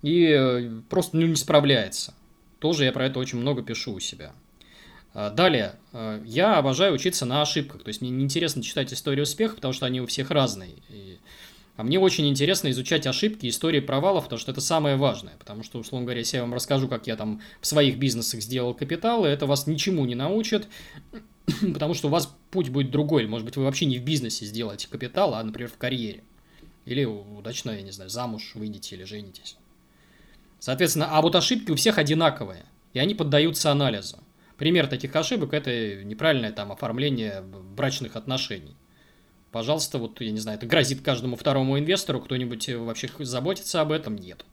и 0.00 0.80
просто 0.88 1.18
ну, 1.18 1.26
не 1.26 1.36
справляется. 1.36 2.14
Тоже 2.58 2.86
я 2.86 2.92
про 2.92 3.06
это 3.06 3.18
очень 3.18 3.38
много 3.38 3.62
пишу 3.62 3.92
у 3.92 4.00
себя. 4.00 4.32
Далее, 5.14 5.74
я 6.24 6.56
обожаю 6.56 6.94
учиться 6.94 7.26
на 7.26 7.42
ошибках, 7.42 7.82
то 7.82 7.88
есть 7.88 8.00
мне 8.00 8.08
неинтересно 8.08 8.62
читать 8.62 8.94
истории 8.94 9.20
успеха, 9.20 9.56
потому 9.56 9.74
что 9.74 9.84
они 9.84 10.00
у 10.00 10.06
всех 10.06 10.30
разные. 10.30 10.76
И... 10.88 11.18
А 11.76 11.84
мне 11.84 11.98
очень 11.98 12.28
интересно 12.28 12.70
изучать 12.70 13.06
ошибки, 13.06 13.48
истории 13.48 13.80
провалов, 13.80 14.24
потому 14.24 14.38
что 14.38 14.52
это 14.52 14.60
самое 14.60 14.96
важное. 14.96 15.34
Потому 15.38 15.62
что, 15.62 15.78
условно 15.78 16.04
говоря, 16.04 16.20
если 16.20 16.36
я 16.36 16.42
вам 16.42 16.52
расскажу, 16.52 16.86
как 16.86 17.06
я 17.06 17.16
там 17.16 17.40
в 17.60 17.66
своих 17.66 17.98
бизнесах 17.98 18.42
сделал 18.42 18.74
капитал, 18.74 19.24
это 19.24 19.46
вас 19.46 19.66
ничему 19.66 20.04
не 20.04 20.14
научит, 20.14 20.68
потому 21.72 21.94
что 21.94 22.08
у 22.08 22.10
вас 22.10 22.34
путь 22.50 22.68
будет 22.68 22.90
другой. 22.90 23.26
Может 23.26 23.46
быть, 23.46 23.56
вы 23.56 23.64
вообще 23.64 23.86
не 23.86 23.98
в 23.98 24.04
бизнесе 24.04 24.44
сделаете 24.44 24.88
капитал, 24.88 25.34
а, 25.34 25.42
например, 25.42 25.70
в 25.70 25.78
карьере. 25.78 26.22
Или 26.84 27.04
удачно, 27.04 27.70
я 27.70 27.82
не 27.82 27.90
знаю, 27.90 28.10
замуж 28.10 28.52
выйдете 28.54 28.96
или 28.96 29.04
женитесь. 29.04 29.56
Соответственно, 30.58 31.08
а 31.10 31.22
вот 31.22 31.34
ошибки 31.34 31.70
у 31.70 31.76
всех 31.76 31.98
одинаковые, 31.98 32.64
и 32.92 32.98
они 32.98 33.14
поддаются 33.14 33.70
анализу. 33.70 34.18
Пример 34.58 34.86
таких 34.86 35.16
ошибок– 35.16 35.52
это 35.54 36.04
неправильное 36.04 36.52
там 36.52 36.70
оформление 36.70 37.42
брачных 37.42 38.14
отношений. 38.14 38.76
Пожалуйста, 39.52 39.98
вот, 39.98 40.20
я 40.22 40.32
не 40.32 40.40
знаю, 40.40 40.56
это 40.56 40.66
грозит 40.66 41.02
каждому 41.02 41.36
второму 41.36 41.78
инвестору, 41.78 42.20
кто-нибудь 42.20 42.70
вообще 42.70 43.10
заботится 43.20 43.82
об 43.82 43.92
этом? 43.92 44.16
Нет. 44.16 44.46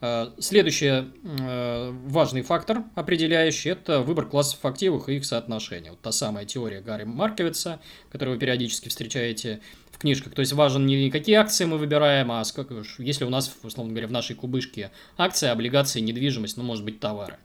Э, 0.00 0.30
следующий 0.38 0.86
э, 0.86 1.90
важный 2.06 2.40
фактор, 2.40 2.84
определяющий, 2.94 3.70
это 3.70 4.00
выбор 4.00 4.26
классов 4.26 4.64
активов 4.64 5.08
и 5.10 5.16
их 5.16 5.26
соотношение. 5.26 5.90
Вот 5.90 6.00
та 6.00 6.10
самая 6.10 6.46
теория 6.46 6.80
Гарри 6.80 7.04
Марковица, 7.04 7.78
которую 8.10 8.36
вы 8.36 8.40
периодически 8.40 8.88
встречаете 8.88 9.60
в 9.90 9.98
книжках. 9.98 10.32
То 10.34 10.40
есть 10.40 10.54
важен 10.54 10.86
не 10.86 11.10
какие 11.10 11.34
акции 11.36 11.66
мы 11.66 11.76
выбираем, 11.76 12.32
а 12.32 12.42
сколько, 12.44 12.82
если 12.98 13.24
у 13.24 13.30
нас, 13.30 13.54
условно 13.62 13.92
говоря, 13.92 14.08
в 14.08 14.12
нашей 14.12 14.34
кубышке 14.34 14.92
акции, 15.18 15.48
облигации, 15.48 16.00
недвижимость, 16.00 16.56
ну, 16.56 16.62
может 16.62 16.84
быть, 16.84 17.00
товары. 17.00 17.36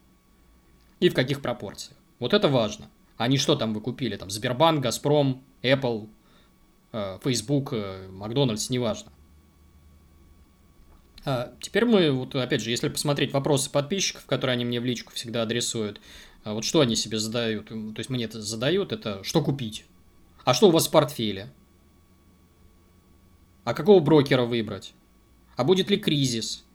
И 1.01 1.09
в 1.09 1.15
каких 1.15 1.41
пропорциях. 1.41 1.97
Вот 2.19 2.33
это 2.33 2.47
важно. 2.47 2.87
Не 3.19 3.37
что 3.37 3.55
там 3.55 3.73
вы 3.73 3.81
купили, 3.81 4.17
там, 4.17 4.29
Сбербанк, 4.29 4.81
Газпром, 4.81 5.43
Apple, 5.61 6.09
э, 6.91 7.19
Facebook, 7.23 7.73
Макдональдс, 8.09 8.69
неважно. 8.69 9.11
А, 11.25 11.53
теперь 11.61 11.85
мы, 11.85 12.11
вот 12.11 12.35
опять 12.35 12.61
же, 12.61 12.69
если 12.69 12.89
посмотреть 12.89 13.31
вопросы 13.31 13.71
подписчиков, 13.71 14.25
которые 14.25 14.55
они 14.55 14.65
мне 14.65 14.81
в 14.81 14.85
личку 14.85 15.13
всегда 15.13 15.43
адресуют, 15.43 16.01
а 16.43 16.53
вот 16.53 16.65
что 16.65 16.81
они 16.81 16.95
себе 16.95 17.17
задают, 17.17 17.69
то 17.69 17.93
есть 17.97 18.09
мне 18.09 18.25
это 18.25 18.41
задают, 18.41 18.91
это 18.91 19.23
что 19.23 19.41
купить, 19.41 19.85
а 20.43 20.53
что 20.53 20.67
у 20.67 20.71
вас 20.71 20.87
в 20.87 20.91
портфеле, 20.91 21.49
а 23.63 23.73
какого 23.73 24.01
брокера 24.01 24.43
выбрать, 24.43 24.93
а 25.55 25.63
будет 25.63 25.89
ли 25.89 25.97
кризис, 25.97 26.65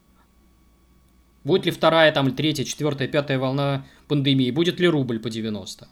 Будет 1.43 1.65
ли 1.65 1.71
вторая, 1.71 2.11
там, 2.11 2.35
третья, 2.35 2.63
четвертая, 2.65 3.07
пятая 3.07 3.39
волна 3.39 3.85
пандемии? 4.07 4.51
Будет 4.51 4.79
ли 4.79 4.87
рубль 4.87 5.19
по 5.19 5.29
90? 5.29 5.87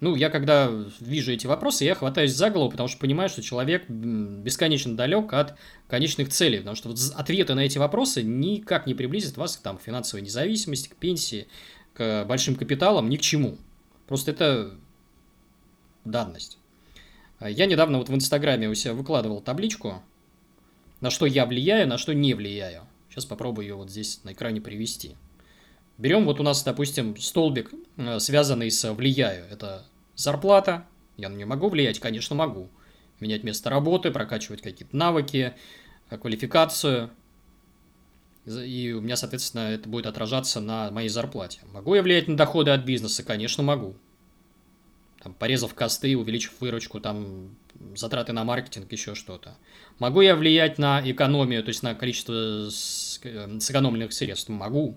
Ну, 0.00 0.14
я 0.14 0.30
когда 0.30 0.70
вижу 1.00 1.32
эти 1.32 1.48
вопросы, 1.48 1.84
я 1.84 1.96
хватаюсь 1.96 2.32
за 2.32 2.50
голову, 2.50 2.70
потому 2.70 2.88
что 2.88 3.00
понимаю, 3.00 3.28
что 3.28 3.42
человек 3.42 3.88
бесконечно 3.88 4.96
далек 4.96 5.32
от 5.32 5.56
конечных 5.88 6.28
целей, 6.28 6.58
потому 6.58 6.76
что 6.76 6.88
вот 6.90 6.98
ответы 7.16 7.54
на 7.54 7.60
эти 7.60 7.78
вопросы 7.78 8.22
никак 8.22 8.86
не 8.86 8.94
приблизят 8.94 9.36
вас 9.36 9.56
там, 9.56 9.76
к 9.76 9.82
финансовой 9.82 10.22
независимости, 10.22 10.88
к 10.88 10.96
пенсии, 10.96 11.48
к 11.94 12.24
большим 12.26 12.54
капиталам, 12.54 13.08
ни 13.10 13.16
к 13.16 13.22
чему. 13.22 13.58
Просто 14.06 14.30
это 14.30 14.74
данность. 16.04 16.58
Я 17.40 17.66
недавно 17.66 17.98
вот 17.98 18.08
в 18.08 18.14
Инстаграме 18.14 18.68
у 18.68 18.74
себя 18.74 18.94
выкладывал 18.94 19.40
табличку, 19.40 20.02
на 21.00 21.10
что 21.10 21.26
я 21.26 21.44
влияю, 21.44 21.88
на 21.88 21.98
что 21.98 22.14
не 22.14 22.34
влияю. 22.34 22.82
Сейчас 23.10 23.24
попробую 23.24 23.66
ее 23.66 23.74
вот 23.74 23.90
здесь 23.90 24.22
на 24.22 24.32
экране 24.32 24.60
привести. 24.60 25.16
Берем 25.98 26.26
вот 26.26 26.38
у 26.38 26.44
нас, 26.44 26.62
допустим, 26.62 27.16
столбик, 27.16 27.72
э, 27.96 28.20
связанный 28.20 28.70
с 28.70 28.92
«влияю». 28.92 29.46
Это 29.50 29.84
зарплата. 30.14 30.86
Я 31.16 31.28
на 31.28 31.34
нее 31.34 31.46
могу 31.46 31.68
влиять? 31.68 31.98
Конечно, 31.98 32.36
могу. 32.36 32.70
Менять 33.18 33.42
место 33.42 33.68
работы, 33.68 34.12
прокачивать 34.12 34.62
какие-то 34.62 34.96
навыки, 34.96 35.54
э, 36.08 36.16
квалификацию. 36.16 37.10
И 38.46 38.94
у 38.96 39.00
меня, 39.00 39.16
соответственно, 39.16 39.72
это 39.72 39.88
будет 39.88 40.06
отражаться 40.06 40.60
на 40.60 40.90
моей 40.92 41.08
зарплате. 41.08 41.60
Могу 41.72 41.96
я 41.96 42.02
влиять 42.02 42.28
на 42.28 42.36
доходы 42.36 42.70
от 42.70 42.84
бизнеса? 42.84 43.24
Конечно, 43.24 43.64
могу. 43.64 43.96
Там, 45.20 45.34
порезав 45.34 45.74
косты, 45.74 46.16
увеличив 46.16 46.52
выручку, 46.60 47.00
там, 47.00 47.56
затраты 47.96 48.32
на 48.32 48.44
маркетинг, 48.44 48.90
еще 48.92 49.16
что-то. 49.16 49.56
Могу 49.98 50.20
я 50.20 50.36
влиять 50.36 50.78
на 50.78 51.02
экономию, 51.04 51.64
то 51.64 51.70
есть 51.70 51.82
на 51.82 51.96
количество 51.96 52.32
э, 52.32 52.70
сэкономленных 52.70 54.12
средств? 54.12 54.48
Могу 54.48 54.96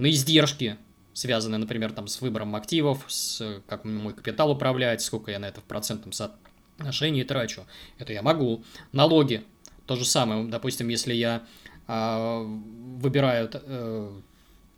на 0.00 0.10
издержки, 0.10 0.78
связанные, 1.12 1.58
например, 1.58 1.92
там, 1.92 2.08
с 2.08 2.20
выбором 2.20 2.56
активов, 2.56 3.04
с 3.06 3.62
как 3.66 3.84
мой 3.84 4.14
капитал 4.14 4.50
управляет, 4.50 5.02
сколько 5.02 5.30
я 5.30 5.38
на 5.38 5.46
это 5.46 5.60
в 5.60 5.64
процентном 5.64 6.12
соотношении 6.12 7.22
трачу. 7.22 7.66
Это 7.98 8.12
я 8.12 8.22
могу. 8.22 8.64
Налоги. 8.92 9.44
То 9.86 9.96
же 9.96 10.04
самое. 10.04 10.46
Допустим, 10.46 10.88
если 10.88 11.12
я 11.12 11.42
э, 11.86 12.44
выбираю 12.98 13.50
э, 13.52 14.20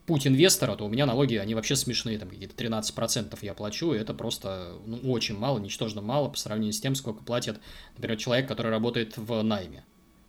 путь 0.07 0.27
инвестора, 0.27 0.75
то 0.75 0.87
у 0.87 0.89
меня 0.89 1.07
налоги, 1.07 1.37
они 1.37 1.55
вообще 1.55 1.77
смешные, 1.77 2.19
там 2.19 2.29
какие-то 2.29 2.61
13% 2.61 3.39
я 3.43 3.55
плачу, 3.55 3.93
и 3.93 3.99
это 3.99 4.15
просто 4.15 4.73
ну, 4.87 4.99
очень 5.13 5.39
мало, 5.39 5.59
ничтожно 5.59 6.01
мало 6.01 6.29
по 6.29 6.37
сравнению 6.37 6.73
с 6.73 6.81
тем, 6.81 6.95
сколько 6.97 7.23
платит, 7.23 7.61
например, 7.97 8.19
человек, 8.19 8.49
который 8.49 8.73
работает 8.73 9.17
в 9.17 9.43
найме. 9.43 9.85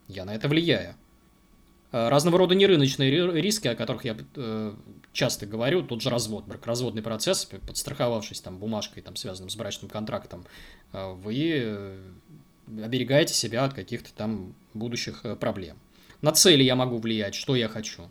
Я 0.08 0.26
на 0.26 0.36
это 0.36 0.48
влияю. 0.48 0.96
Э, 1.94 2.10
разного 2.10 2.40
рода 2.40 2.56
нерыночные 2.56 3.12
риски, 3.40 3.68
о 3.68 3.76
которых 3.76 4.04
я 4.04 4.18
э, 4.36 4.74
часто 5.14 5.46
говорю, 5.46 5.84
тот 5.84 6.02
же 6.02 6.10
развод, 6.10 6.46
бракоразводный 6.46 7.04
процесс, 7.04 7.46
подстраховавшись 7.46 8.42
там 8.42 8.58
бумажкой, 8.58 9.04
там, 9.04 9.16
связанным 9.16 9.52
с 9.52 9.56
брачным 9.56 9.90
контрактом, 9.92 10.44
э, 10.92 11.14
вы 11.14 12.00
оберегаете 12.84 13.36
себя 13.36 13.64
от 13.64 13.76
каких-то 13.76 14.12
там 14.12 14.56
будущих 14.74 15.24
проблем. 15.40 15.78
На 16.22 16.32
цели 16.32 16.64
я 16.64 16.76
могу 16.76 16.98
влиять, 16.98 17.36
что 17.36 17.56
я 17.56 17.68
хочу. 17.68 18.10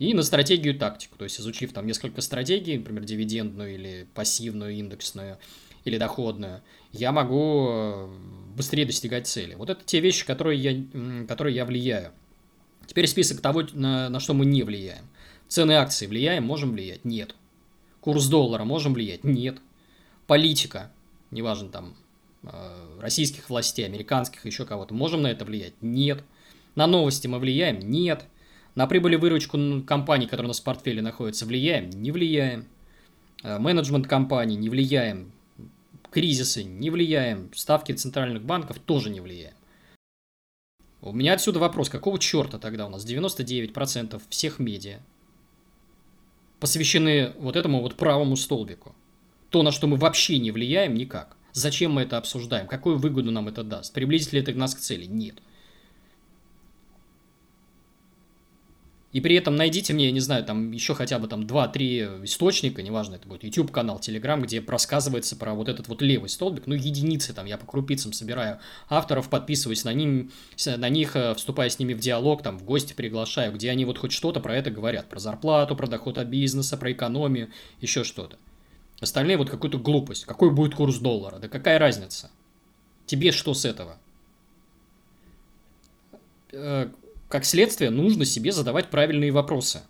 И 0.00 0.12
на 0.12 0.24
стратегию 0.24 0.76
тактику, 0.76 1.16
то 1.16 1.24
есть 1.24 1.38
изучив 1.38 1.72
там 1.72 1.86
несколько 1.86 2.22
стратегий, 2.22 2.78
например, 2.78 3.04
дивидендную 3.04 3.74
или 3.74 4.08
пассивную, 4.14 4.72
индексную, 4.72 5.38
или 5.84 5.96
доходную, 5.96 6.62
я 6.90 7.12
могу 7.12 8.10
быстрее 8.56 8.86
достигать 8.86 9.28
цели. 9.28 9.54
Вот 9.54 9.70
это 9.70 9.84
те 9.84 10.00
вещи, 10.00 10.26
которые 10.26 10.58
я, 10.60 11.26
которые 11.28 11.54
я 11.54 11.64
влияю. 11.66 12.10
Теперь 12.86 13.06
список 13.06 13.40
того, 13.40 13.64
на, 13.72 14.08
на 14.08 14.20
что 14.20 14.34
мы 14.34 14.46
не 14.46 14.62
влияем. 14.62 15.04
Цены 15.48 15.72
акций 15.72 16.06
влияем, 16.06 16.44
можем 16.44 16.72
влиять? 16.72 17.04
Нет. 17.04 17.34
Курс 18.00 18.26
доллара 18.26 18.64
можем 18.64 18.94
влиять? 18.94 19.24
Нет. 19.24 19.58
Политика, 20.26 20.90
неважно 21.30 21.68
там, 21.68 21.94
э, 22.42 22.98
российских 23.00 23.48
властей, 23.50 23.84
американских, 23.84 24.44
еще 24.46 24.64
кого-то, 24.64 24.94
можем 24.94 25.22
на 25.22 25.28
это 25.28 25.44
влиять? 25.44 25.74
Нет. 25.80 26.22
На 26.74 26.86
новости 26.86 27.26
мы 27.26 27.38
влияем? 27.38 27.78
Нет. 27.78 28.24
На 28.74 28.86
прибыль 28.86 29.14
и 29.14 29.16
выручку 29.16 29.58
компаний, 29.86 30.26
которые 30.26 30.46
у 30.46 30.48
нас 30.48 30.60
в 30.60 30.64
портфеле 30.64 31.02
находятся, 31.02 31.46
влияем? 31.46 31.90
Не 31.90 32.10
влияем. 32.10 32.66
Э, 33.42 33.58
менеджмент 33.58 34.06
компаний 34.06 34.56
не 34.56 34.68
влияем. 34.68 35.32
Кризисы 36.10 36.64
не 36.64 36.90
влияем. 36.90 37.50
Ставки 37.54 37.92
центральных 37.92 38.44
банков 38.44 38.78
тоже 38.78 39.10
не 39.10 39.20
влияем. 39.20 39.54
У 41.04 41.12
меня 41.12 41.34
отсюда 41.34 41.58
вопрос, 41.58 41.90
какого 41.90 42.18
черта 42.18 42.58
тогда 42.58 42.86
у 42.86 42.88
нас 42.88 43.04
99% 43.04 44.22
всех 44.30 44.58
медиа 44.58 45.00
посвящены 46.60 47.34
вот 47.38 47.56
этому 47.56 47.82
вот 47.82 47.94
правому 47.94 48.36
столбику? 48.36 48.94
То, 49.50 49.62
на 49.62 49.70
что 49.70 49.86
мы 49.86 49.98
вообще 49.98 50.38
не 50.38 50.50
влияем 50.50 50.94
никак. 50.94 51.36
Зачем 51.52 51.92
мы 51.92 52.02
это 52.02 52.16
обсуждаем? 52.16 52.66
Какую 52.66 52.96
выгоду 52.96 53.30
нам 53.30 53.48
это 53.48 53.62
даст? 53.62 53.92
Приблизит 53.92 54.32
ли 54.32 54.40
это 54.40 54.54
нас 54.54 54.74
к 54.74 54.78
цели? 54.78 55.04
Нет. 55.04 55.42
И 59.14 59.20
при 59.20 59.36
этом 59.36 59.54
найдите 59.54 59.92
мне, 59.92 60.06
я 60.06 60.10
не 60.10 60.18
знаю, 60.18 60.44
там 60.44 60.72
еще 60.72 60.92
хотя 60.92 61.20
бы 61.20 61.28
там 61.28 61.42
2-3 61.42 62.24
источника, 62.24 62.82
неважно, 62.82 63.14
это 63.14 63.28
будет 63.28 63.44
YouTube 63.44 63.70
канал, 63.70 64.00
Telegram, 64.00 64.42
где 64.42 64.60
рассказывается 64.66 65.36
про 65.36 65.54
вот 65.54 65.68
этот 65.68 65.86
вот 65.86 66.02
левый 66.02 66.28
столбик, 66.28 66.66
ну 66.66 66.74
единицы 66.74 67.32
там, 67.32 67.46
я 67.46 67.56
по 67.56 67.64
крупицам 67.64 68.12
собираю 68.12 68.58
авторов, 68.88 69.30
подписываюсь 69.30 69.84
на, 69.84 69.92
ним, 69.92 70.32
на 70.66 70.88
них, 70.88 71.14
э, 71.14 71.32
вступая 71.36 71.68
с 71.68 71.78
ними 71.78 71.94
в 71.94 72.00
диалог, 72.00 72.42
там 72.42 72.58
в 72.58 72.64
гости 72.64 72.92
приглашаю, 72.92 73.52
где 73.52 73.70
они 73.70 73.84
вот 73.84 73.98
хоть 73.98 74.10
что-то 74.10 74.40
про 74.40 74.56
это 74.56 74.72
говорят, 74.72 75.08
про 75.08 75.20
зарплату, 75.20 75.76
про 75.76 75.86
доход 75.86 76.18
от 76.18 76.26
бизнеса, 76.26 76.76
про 76.76 76.90
экономию, 76.90 77.50
еще 77.80 78.02
что-то. 78.02 78.36
Остальные 79.00 79.36
вот 79.36 79.48
какую-то 79.48 79.78
глупость. 79.78 80.24
Какой 80.24 80.50
будет 80.50 80.74
курс 80.74 80.98
доллара? 80.98 81.38
Да 81.38 81.46
какая 81.46 81.78
разница? 81.78 82.32
Тебе 83.06 83.30
что 83.30 83.54
с 83.54 83.64
этого? 83.64 83.96
Как 87.28 87.44
следствие, 87.44 87.90
нужно 87.90 88.24
себе 88.24 88.52
задавать 88.52 88.90
правильные 88.90 89.32
вопросы. 89.32 89.82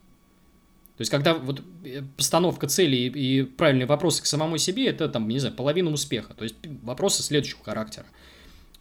То 0.97 1.01
есть, 1.01 1.11
когда 1.11 1.35
вот 1.35 1.63
э, 1.85 2.03
постановка 2.17 2.69
цели 2.69 2.97
и, 2.97 3.41
и 3.41 3.43
правильные 3.43 3.87
вопросы 3.87 4.23
к 4.23 4.27
самому 4.27 4.59
себе, 4.59 4.87
это 4.87 5.09
там, 5.09 5.29
не 5.29 5.41
знаю, 5.41 5.55
половина 5.57 5.91
успеха. 5.91 6.35
То 6.35 6.45
есть, 6.45 6.55
вопросы 6.83 7.23
следующего 7.23 7.65
характера. 7.65 8.07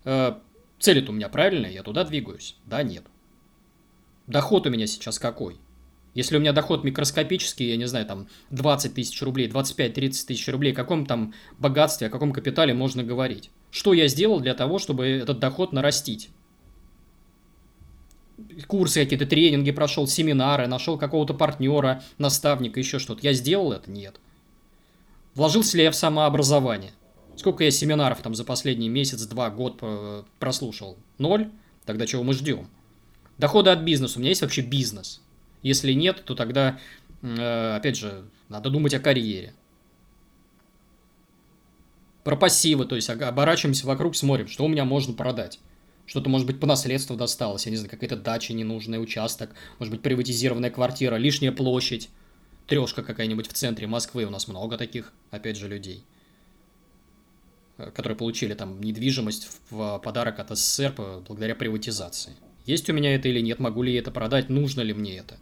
Э, 0.03 0.35
цель 0.79 1.03
у 1.07 1.11
меня 1.11 1.29
правильная, 1.29 1.71
я 1.71 1.81
туда 1.81 2.03
двигаюсь. 2.03 2.55
Да, 2.65 2.83
нет. 2.83 3.03
Доход 4.27 4.67
у 4.67 4.69
меня 4.69 4.85
сейчас 4.85 5.17
какой? 5.17 5.57
Если 6.13 6.37
у 6.37 6.39
меня 6.39 6.53
доход 6.53 6.83
микроскопический, 6.83 7.69
я 7.69 7.77
не 7.77 7.87
знаю, 7.87 8.05
там 8.05 8.27
20 8.51 8.93
тысяч 8.93 9.19
рублей, 9.23 9.47
25-30 9.47 10.27
тысяч 10.27 10.47
рублей, 10.47 10.73
о 10.73 10.75
каком 10.75 11.07
там 11.07 11.33
богатстве, 11.57 12.07
о 12.07 12.09
каком 12.11 12.31
капитале 12.31 12.73
можно 12.75 13.03
говорить? 13.03 13.49
Что 13.71 13.93
я 13.93 14.07
сделал 14.07 14.39
для 14.39 14.53
того, 14.53 14.77
чтобы 14.77 15.07
этот 15.07 15.39
доход 15.39 15.73
нарастить? 15.73 16.29
Курсы 18.67 19.03
какие-то, 19.03 19.25
тренинги 19.25 19.71
прошел, 19.71 20.07
семинары, 20.07 20.67
нашел 20.67 20.97
какого-то 20.97 21.33
партнера, 21.33 22.03
наставника, 22.17 22.79
еще 22.79 22.99
что-то. 22.99 23.21
Я 23.23 23.33
сделал 23.33 23.71
это? 23.71 23.91
Нет. 23.91 24.19
Вложился 25.35 25.77
ли 25.77 25.83
я 25.83 25.91
в 25.91 25.95
самообразование? 25.95 26.91
Сколько 27.35 27.63
я 27.63 27.71
семинаров 27.71 28.21
там 28.21 28.35
за 28.35 28.43
последний 28.43 28.89
месяц, 28.89 29.25
два, 29.25 29.49
год 29.49 29.79
э, 29.81 30.23
прослушал? 30.39 30.97
Ноль? 31.17 31.49
Тогда 31.85 32.05
чего 32.05 32.23
мы 32.23 32.33
ждем? 32.33 32.69
Доходы 33.37 33.71
от 33.71 33.79
бизнеса. 33.79 34.17
У 34.17 34.19
меня 34.19 34.29
есть 34.29 34.41
вообще 34.41 34.61
бизнес? 34.61 35.21
Если 35.63 35.93
нет, 35.93 36.23
то 36.25 36.35
тогда, 36.35 36.79
э, 37.21 37.75
опять 37.75 37.97
же, 37.97 38.25
надо 38.49 38.69
думать 38.69 38.93
о 38.93 38.99
карьере. 38.99 39.53
Про 42.23 42.37
пассивы, 42.37 42.85
то 42.85 42.95
есть 42.95 43.09
оборачиваемся 43.09 43.87
вокруг, 43.87 44.15
смотрим, 44.15 44.47
что 44.47 44.63
у 44.63 44.67
меня 44.67 44.85
можно 44.85 45.13
продать. 45.13 45.59
Что-то, 46.05 46.29
может 46.29 46.45
быть, 46.45 46.59
по 46.59 46.67
наследству 46.67 47.15
досталось, 47.15 47.65
я 47.65 47.71
не 47.71 47.77
знаю, 47.77 47.89
какая-то 47.89 48.17
дача 48.17 48.53
ненужная, 48.53 48.99
участок, 48.99 49.51
может 49.79 49.93
быть, 49.93 50.01
приватизированная 50.01 50.69
квартира, 50.69 51.15
лишняя 51.15 51.51
площадь, 51.51 52.09
трешка 52.67 53.03
какая-нибудь 53.03 53.47
в 53.47 53.53
центре 53.53 53.87
Москвы, 53.87 54.25
у 54.25 54.29
нас 54.29 54.47
много 54.47 54.77
таких, 54.77 55.13
опять 55.31 55.57
же, 55.57 55.67
людей, 55.67 56.03
э, 57.77 57.89
которые 57.91 58.17
получили 58.17 58.53
там 58.53 58.81
недвижимость 58.81 59.49
в 59.69 59.99
подарок 59.99 60.39
от 60.39 60.57
СССР 60.57 60.93
благодаря 61.27 61.55
приватизации. 61.55 62.33
Есть 62.65 62.89
у 62.89 62.93
меня 62.93 63.15
это 63.15 63.29
или 63.29 63.39
нет, 63.39 63.59
могу 63.59 63.81
ли 63.81 63.93
я 63.93 63.99
это 63.99 64.11
продать, 64.11 64.49
нужно 64.49 64.81
ли 64.81 64.93
мне 64.93 65.17
это? 65.17 65.37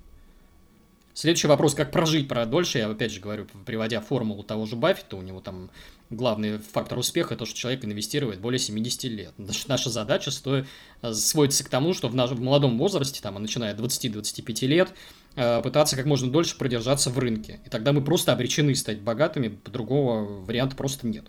Следующий 1.13 1.47
вопрос, 1.47 1.75
как 1.75 1.91
прожить 1.91 2.27
про 2.27 2.45
дольше, 2.45 2.77
я 2.77 2.89
опять 2.89 3.11
же 3.11 3.19
говорю, 3.19 3.45
приводя 3.65 3.99
формулу 3.99 4.43
того 4.43 4.65
же 4.65 4.77
Баффета, 4.77 5.17
у 5.17 5.21
него 5.21 5.41
там 5.41 5.69
главный 6.09 6.57
фактор 6.59 6.99
успеха, 6.99 7.35
то, 7.35 7.45
что 7.45 7.57
человек 7.57 7.83
инвестирует 7.83 8.39
более 8.39 8.59
70 8.59 9.03
лет. 9.05 9.33
Значит, 9.37 9.67
наша 9.67 9.89
задача 9.89 10.31
стоит, 10.31 10.67
э, 11.01 11.13
сводится 11.13 11.65
к 11.65 11.69
тому, 11.69 11.93
что 11.93 12.07
в 12.07 12.15
нашем 12.15 12.43
молодом 12.43 12.77
возрасте, 12.77 13.21
там, 13.21 13.41
начиная 13.41 13.73
от 13.73 13.79
20-25 13.79 14.67
лет, 14.67 14.93
э, 15.35 15.61
пытаться 15.61 15.95
как 15.97 16.05
можно 16.05 16.31
дольше 16.31 16.57
продержаться 16.57 17.09
в 17.09 17.19
рынке. 17.19 17.59
И 17.65 17.69
тогда 17.69 17.91
мы 17.91 18.01
просто 18.01 18.31
обречены 18.31 18.75
стать 18.75 18.99
богатыми, 18.99 19.59
другого 19.65 20.43
варианта 20.43 20.75
просто 20.75 21.07
нет. 21.07 21.25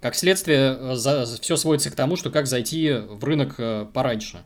Как 0.00 0.14
следствие, 0.14 0.76
э, 0.78 0.94
за, 0.96 1.24
все 1.40 1.56
сводится 1.56 1.90
к 1.90 1.94
тому, 1.94 2.16
что 2.16 2.30
как 2.30 2.46
зайти 2.46 2.92
в 2.92 3.22
рынок 3.22 3.92
пораньше. 3.92 4.42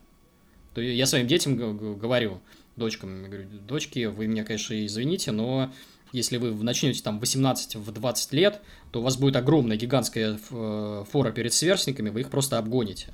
То 0.75 0.81
я 0.81 1.07
своим 1.07 1.27
детям 1.29 1.97
говорю, 1.99 2.41
дочкам. 2.77 3.23
Я 3.23 3.29
говорю, 3.29 3.49
дочки, 3.67 4.07
вы 4.07 4.27
меня, 4.27 4.45
конечно, 4.45 4.85
извините, 4.85 5.33
но 5.33 5.73
если 6.13 6.37
вы 6.37 6.53
начнете 6.63 7.03
там 7.03 7.19
18 7.19 7.77
в 7.77 7.93
20 7.93 8.33
лет, 8.33 8.61
то 8.93 9.01
у 9.01 9.03
вас 9.03 9.17
будет 9.17 9.37
огромная 9.37 9.77
гигантская 9.77 10.39
э, 10.51 11.05
фора 11.11 11.33
перед 11.33 11.53
сверстниками, 11.53 12.11
вы 12.11 12.21
их 12.21 12.31
просто 12.31 12.59
обгоните. 12.59 13.09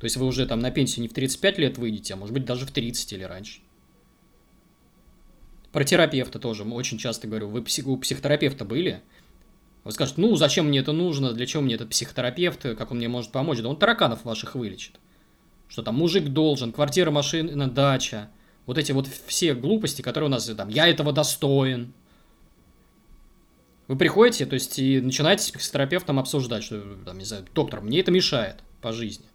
То 0.00 0.04
есть 0.04 0.16
вы 0.16 0.26
уже 0.26 0.46
там 0.46 0.58
на 0.58 0.72
пенсию 0.72 1.02
не 1.02 1.08
в 1.08 1.12
35 1.12 1.58
лет 1.58 1.78
выйдете, 1.78 2.14
а 2.14 2.16
может 2.16 2.34
быть 2.34 2.44
даже 2.44 2.66
в 2.66 2.72
30 2.72 3.12
или 3.12 3.22
раньше. 3.22 3.60
Про 5.70 5.84
терапевта 5.84 6.38
тоже 6.38 6.64
очень 6.64 6.98
часто 6.98 7.28
говорю. 7.28 7.48
Вы 7.48 7.60
у 7.60 7.96
психотерапевта 7.96 8.64
были? 8.64 9.00
Вы 9.84 9.92
скажете, 9.92 10.20
ну, 10.20 10.36
зачем 10.36 10.66
мне 10.66 10.80
это 10.80 10.92
нужно, 10.92 11.32
для 11.32 11.46
чего 11.46 11.62
мне 11.62 11.76
этот 11.76 11.90
психотерапевт, 11.90 12.62
как 12.62 12.90
он 12.90 12.98
мне 12.98 13.08
может 13.08 13.32
помочь? 13.32 13.60
Да 13.60 13.68
он 13.68 13.76
тараканов 13.76 14.24
ваших 14.24 14.54
вылечит. 14.54 15.00
Что 15.68 15.82
там 15.82 15.94
мужик 15.94 16.28
должен, 16.28 16.72
квартира, 16.72 17.10
машина, 17.10 17.70
дача. 17.70 18.30
Вот 18.66 18.78
эти 18.78 18.92
вот 18.92 19.08
все 19.26 19.54
глупости, 19.54 20.02
которые 20.02 20.28
у 20.28 20.30
нас 20.30 20.46
там, 20.46 20.68
я 20.68 20.88
этого 20.88 21.12
достоин. 21.12 21.92
Вы 23.88 23.96
приходите, 23.96 24.46
то 24.46 24.54
есть, 24.54 24.78
и 24.78 25.00
начинаете 25.00 25.42
с 25.42 25.50
психотерапевтом 25.50 26.18
обсуждать, 26.18 26.62
что, 26.62 26.80
там, 27.04 27.18
не 27.18 27.24
знаю, 27.24 27.44
доктор, 27.54 27.80
мне 27.80 28.00
это 28.00 28.10
мешает 28.10 28.56
по 28.80 28.92
жизни. 28.92 29.26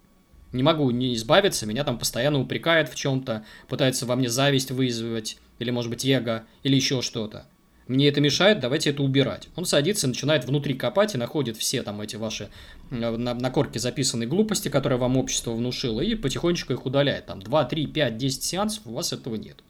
Не 0.54 0.64
могу 0.64 0.90
не 0.92 1.14
избавиться, 1.16 1.66
меня 1.66 1.84
там 1.84 2.00
постоянно 2.00 2.40
упрекает 2.40 2.90
в 2.90 2.96
чем-то, 2.96 3.46
пытается 3.68 4.06
во 4.06 4.16
мне 4.16 4.30
зависть 4.30 4.72
вызвать, 4.72 5.38
или, 5.60 5.72
может 5.72 5.92
быть, 5.92 6.06
эго, 6.06 6.46
или 6.64 6.76
еще 6.76 7.02
что-то. 7.02 7.46
Мне 7.88 8.10
это 8.10 8.20
мешает, 8.20 8.60
давайте 8.60 8.90
это 8.90 9.02
убирать. 9.02 9.48
Он 9.56 9.66
садится, 9.66 10.08
начинает 10.08 10.46
внутри 10.46 10.74
копать 10.74 11.16
и 11.16 11.18
находит 11.18 11.56
все 11.56 11.84
там 11.84 12.02
эти 12.02 12.18
ваши 12.18 12.50
на, 12.90 13.12
на 13.18 13.50
корке 13.50 13.80
записанные 13.80 14.28
глупости, 14.28 14.68
которые 14.68 15.00
вам 15.00 15.16
общество 15.16 15.52
внушило, 15.52 16.02
и 16.02 16.16
потихонечку 16.16 16.74
их 16.74 16.86
удаляет. 16.86 17.28
Там 17.28 17.42
2, 17.42 17.66
3, 17.66 17.88
5, 17.88 18.18
10 18.18 18.44
сеансов, 18.44 18.88
у 18.88 18.94
вас 18.94 19.14
этого 19.14 19.36
нет. 19.36 19.64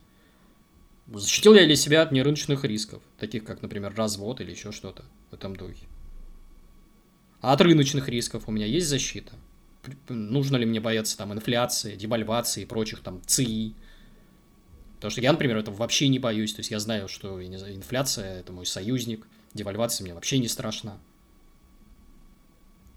Защитил 1.14 1.54
я 1.54 1.66
ли 1.66 1.76
себя 1.76 2.02
от 2.02 2.12
нерыночных 2.12 2.66
рисков, 2.66 3.02
таких 3.20 3.46
как, 3.46 3.62
например, 3.62 3.94
развод 3.96 4.42
или 4.42 4.52
еще 4.52 4.72
что-то 4.72 5.06
в 5.30 5.36
этом 5.36 5.56
духе? 5.56 5.86
А 7.40 7.54
от 7.54 7.62
рыночных 7.62 8.10
рисков 8.10 8.44
у 8.48 8.52
меня 8.52 8.66
есть 8.66 8.88
защита? 8.88 9.34
Нужно 10.10 10.58
ли 10.58 10.66
мне 10.66 10.80
бояться 10.80 11.18
там 11.18 11.34
инфляции, 11.34 11.96
девальвации 11.96 12.64
и 12.64 12.66
прочих 12.66 13.02
там 13.02 13.22
ЦИ? 13.26 13.74
Потому 14.98 15.12
что 15.12 15.22
я, 15.22 15.32
например, 15.32 15.58
этого 15.58 15.76
вообще 15.76 16.08
не 16.08 16.18
боюсь. 16.18 16.54
То 16.54 16.62
есть 16.62 16.72
я 16.72 16.80
знаю, 16.80 17.08
что 17.08 17.40
я 17.40 17.48
не 17.48 17.58
знаю, 17.58 17.76
инфляция– 17.76 18.40
это 18.40 18.52
мой 18.52 18.66
союзник, 18.66 19.28
девальвация 19.54 20.04
мне 20.04 20.14
вообще 20.14 20.40
не 20.40 20.48
страшна. 20.48 20.98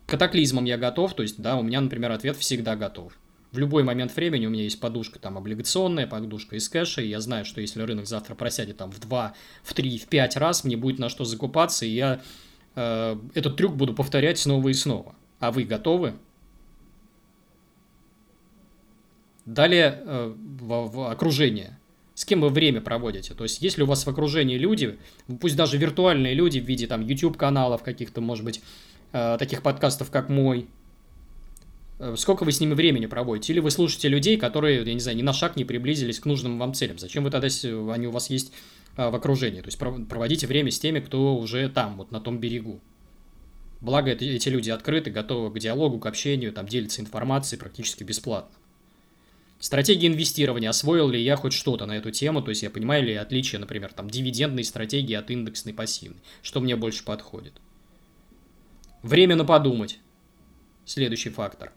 К 0.07 0.11
катаклизмам 0.11 0.64
я 0.64 0.78
готов, 0.78 1.14
то 1.14 1.23
есть, 1.23 1.40
да, 1.40 1.57
у 1.57 1.62
меня, 1.62 1.80
например, 1.80 2.11
ответ 2.11 2.37
всегда 2.37 2.75
готов. 2.75 3.19
В 3.52 3.59
любой 3.59 3.83
момент 3.83 4.14
времени 4.16 4.47
у 4.47 4.50
меня 4.50 4.62
есть 4.62 4.80
подушка 4.80 5.19
там 5.19 5.37
облигационная, 5.37 6.07
подушка 6.07 6.57
из 6.57 6.69
кэша, 6.69 7.02
и 7.02 7.09
я 7.09 7.21
знаю, 7.21 7.45
что 7.45 7.61
если 7.61 7.83
рынок 7.83 8.07
завтра 8.07 8.35
просядет 8.35 8.78
там 8.78 8.90
в 8.90 8.99
2, 8.99 9.35
в 9.62 9.75
3, 9.75 9.99
в 9.99 10.07
5 10.07 10.37
раз, 10.37 10.64
мне 10.64 10.76
будет 10.76 10.99
на 10.99 11.09
что 11.09 11.25
закупаться, 11.25 11.85
и 11.85 11.90
я 11.90 12.23
э, 12.76 13.16
этот 13.35 13.57
трюк 13.57 13.76
буду 13.76 13.92
повторять 13.92 14.38
снова 14.38 14.69
и 14.69 14.73
снова. 14.73 15.16
А 15.38 15.52
вы 15.52 15.64
готовы? 15.64 16.14
Далее 19.47 20.00
э, 20.00 20.35
в, 20.35 20.88
в 20.88 21.11
окружение 21.11 21.80
с 22.21 22.27
кем 22.27 22.43
вы 22.43 22.50
время 22.50 22.83
проводите. 22.83 23.33
То 23.33 23.45
есть, 23.45 23.62
если 23.62 23.83
у 23.83 23.87
вас 23.87 24.05
в 24.05 24.09
окружении 24.09 24.59
люди, 24.59 24.99
пусть 25.41 25.57
даже 25.57 25.79
виртуальные 25.79 26.35
люди 26.35 26.61
в 26.61 26.67
виде 26.67 26.87
там 26.87 27.00
YouTube-каналов 27.00 27.83
каких-то, 27.83 28.21
может 28.21 28.45
быть, 28.45 28.61
э, 29.12 29.39
таких 29.39 29.62
подкастов, 29.62 30.11
как 30.11 30.29
мой, 30.29 30.67
э, 31.99 32.15
сколько 32.19 32.45
вы 32.45 32.53
с 32.53 32.61
ними 32.61 32.75
времени 32.75 33.07
проводите? 33.07 33.55
Или 33.55 33.61
вы 33.61 33.71
слушаете 33.71 34.09
людей, 34.09 34.37
которые, 34.37 34.85
я 34.85 34.93
не 34.93 35.00
знаю, 35.00 35.17
ни 35.17 35.23
на 35.23 35.33
шаг 35.33 35.57
не 35.57 35.65
приблизились 35.65 36.21
к 36.21 36.27
нужным 36.27 36.59
вам 36.59 36.75
целям? 36.75 36.99
Зачем 36.99 37.25
вы 37.25 37.31
тогда, 37.31 37.49
они 37.91 38.07
у 38.07 38.11
вас 38.11 38.29
есть 38.29 38.53
э, 38.99 39.09
в 39.09 39.15
окружении? 39.15 39.62
То 39.62 39.69
есть, 39.69 39.79
проводите 39.79 40.47
время 40.47 40.71
с 40.71 40.79
теми, 40.79 41.00
кто 41.00 41.35
уже 41.39 41.71
там, 41.71 41.97
вот 41.97 42.11
на 42.11 42.21
том 42.21 42.39
берегу. 42.39 42.81
Благо, 43.81 44.11
эти 44.11 44.49
люди 44.50 44.69
открыты, 44.69 45.11
готовы 45.11 45.50
к 45.55 45.59
диалогу, 45.59 45.99
к 45.99 46.05
общению, 46.05 46.53
там 46.53 46.68
делятся 46.68 47.01
информацией 47.01 47.59
практически 47.59 48.05
бесплатно. 48.05 48.55
Стратегия 49.61 50.09
инвестирования. 50.09 50.70
Освоил 50.70 51.11
ли 51.11 51.23
я 51.23 51.37
хоть 51.37 51.53
что-то 51.53 51.85
на 51.85 51.99
эту 51.99 52.11
тему? 52.11 52.40
То 52.40 52.49
есть 52.49 52.62
я 52.62 52.70
понимаю 52.70 53.05
ли 53.05 53.14
отличие, 53.14 53.59
например, 53.59 53.92
там, 53.92 54.09
дивидендной 54.09 54.64
стратегии 54.64 55.12
от 55.12 55.31
индексной 55.31 55.75
пассивной? 55.75 56.23
Что 56.42 56.61
мне 56.61 56.77
больше 56.77 57.05
подходит? 57.05 57.53
Время 59.03 59.37
на 59.37 59.44
подумать. 59.44 59.99
Следующий 60.87 61.29
фактор. 61.29 61.73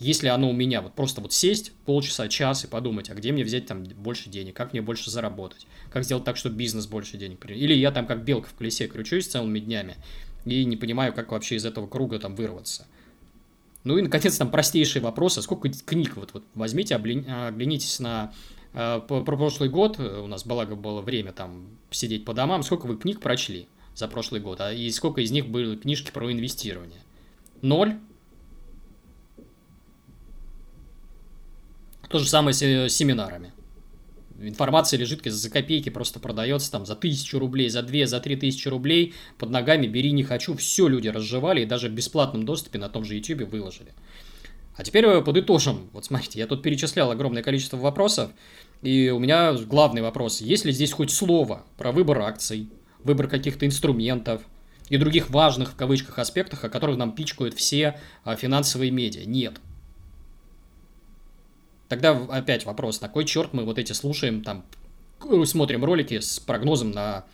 Если 0.00 0.26
оно 0.26 0.50
у 0.50 0.52
меня, 0.52 0.82
вот 0.82 0.94
просто 0.94 1.20
вот 1.20 1.32
сесть 1.32 1.72
полчаса, 1.86 2.28
час 2.28 2.64
и 2.64 2.68
подумать, 2.68 3.08
а 3.10 3.14
где 3.14 3.30
мне 3.30 3.44
взять 3.44 3.66
там 3.66 3.84
больше 3.84 4.28
денег, 4.28 4.56
как 4.56 4.72
мне 4.72 4.82
больше 4.82 5.10
заработать, 5.10 5.66
как 5.90 6.04
сделать 6.04 6.24
так, 6.24 6.36
чтобы 6.36 6.56
бизнес 6.56 6.86
больше 6.86 7.16
денег 7.18 7.38
принес. 7.38 7.60
Или 7.60 7.74
я 7.74 7.92
там 7.92 8.06
как 8.06 8.24
белка 8.24 8.48
в 8.48 8.54
колесе 8.54 8.88
кручусь 8.88 9.28
целыми 9.28 9.60
днями 9.60 9.96
и 10.44 10.64
не 10.64 10.76
понимаю, 10.76 11.12
как 11.12 11.30
вообще 11.30 11.56
из 11.56 11.64
этого 11.64 11.86
круга 11.86 12.18
там 12.18 12.34
вырваться– 12.34 12.88
ну 13.84 13.96
и, 13.96 14.02
наконец, 14.02 14.36
там 14.36 14.50
простейшие 14.50 15.02
вопросы. 15.02 15.42
Сколько 15.42 15.70
книг, 15.70 16.16
вот, 16.16 16.34
вот 16.34 16.44
возьмите, 16.54 16.94
оглянитесь 16.94 18.00
на 18.00 18.32
э, 18.74 19.00
про 19.06 19.22
прошлый 19.22 19.68
год, 19.68 19.98
у 19.98 20.26
нас, 20.26 20.44
благо, 20.44 20.74
было 20.76 21.00
время 21.00 21.32
там 21.32 21.68
сидеть 21.90 22.24
по 22.24 22.34
домам, 22.34 22.62
сколько 22.62 22.86
вы 22.86 22.96
книг 22.96 23.20
прочли 23.20 23.68
за 23.94 24.08
прошлый 24.08 24.40
год, 24.40 24.60
а 24.60 24.72
и 24.72 24.90
сколько 24.90 25.20
из 25.20 25.30
них 25.30 25.48
были 25.48 25.76
книжки 25.76 26.10
про 26.10 26.30
инвестирование? 26.32 27.00
Ноль. 27.62 27.98
То 32.08 32.18
же 32.18 32.28
самое 32.28 32.54
с 32.54 32.62
э, 32.62 32.88
семинарами 32.88 33.52
информация 34.40 34.98
лежит 34.98 35.24
за 35.24 35.50
копейки, 35.50 35.88
просто 35.88 36.20
продается 36.20 36.70
там 36.70 36.86
за 36.86 36.94
тысячу 36.94 37.38
рублей, 37.38 37.68
за 37.68 37.82
две, 37.82 38.06
за 38.06 38.20
три 38.20 38.36
тысячи 38.36 38.68
рублей, 38.68 39.14
под 39.38 39.50
ногами 39.50 39.86
бери 39.86 40.12
не 40.12 40.22
хочу, 40.22 40.56
все 40.56 40.88
люди 40.88 41.08
разжевали 41.08 41.62
и 41.62 41.66
даже 41.66 41.88
в 41.88 41.92
бесплатном 41.92 42.44
доступе 42.44 42.78
на 42.78 42.88
том 42.88 43.04
же 43.04 43.14
YouTube 43.14 43.50
выложили. 43.50 43.92
А 44.76 44.84
теперь 44.84 45.20
подытожим. 45.22 45.90
Вот 45.92 46.04
смотрите, 46.04 46.38
я 46.38 46.46
тут 46.46 46.62
перечислял 46.62 47.10
огромное 47.10 47.42
количество 47.42 47.76
вопросов, 47.76 48.30
и 48.82 49.10
у 49.10 49.18
меня 49.18 49.52
главный 49.54 50.02
вопрос, 50.02 50.40
есть 50.40 50.64
ли 50.64 50.72
здесь 50.72 50.92
хоть 50.92 51.10
слово 51.10 51.64
про 51.76 51.90
выбор 51.90 52.20
акций, 52.20 52.68
выбор 53.02 53.26
каких-то 53.26 53.66
инструментов 53.66 54.42
и 54.88 54.96
других 54.96 55.30
важных 55.30 55.72
в 55.72 55.74
кавычках 55.74 56.18
аспектах, 56.20 56.62
о 56.64 56.68
которых 56.68 56.96
нам 56.96 57.12
пичкают 57.12 57.54
все 57.54 57.98
а, 58.22 58.36
финансовые 58.36 58.92
медиа? 58.92 59.24
Нет. 59.24 59.60
Тогда 61.88 62.12
опять 62.30 62.66
вопрос, 62.66 63.00
на 63.00 63.08
кой 63.08 63.24
черт 63.24 63.52
мы 63.52 63.64
вот 63.64 63.78
эти 63.78 63.92
слушаем, 63.92 64.42
там, 64.42 64.64
смотрим 65.44 65.84
ролики 65.84 66.20
с 66.20 66.38
прогнозом 66.38 66.90
на 66.90 67.24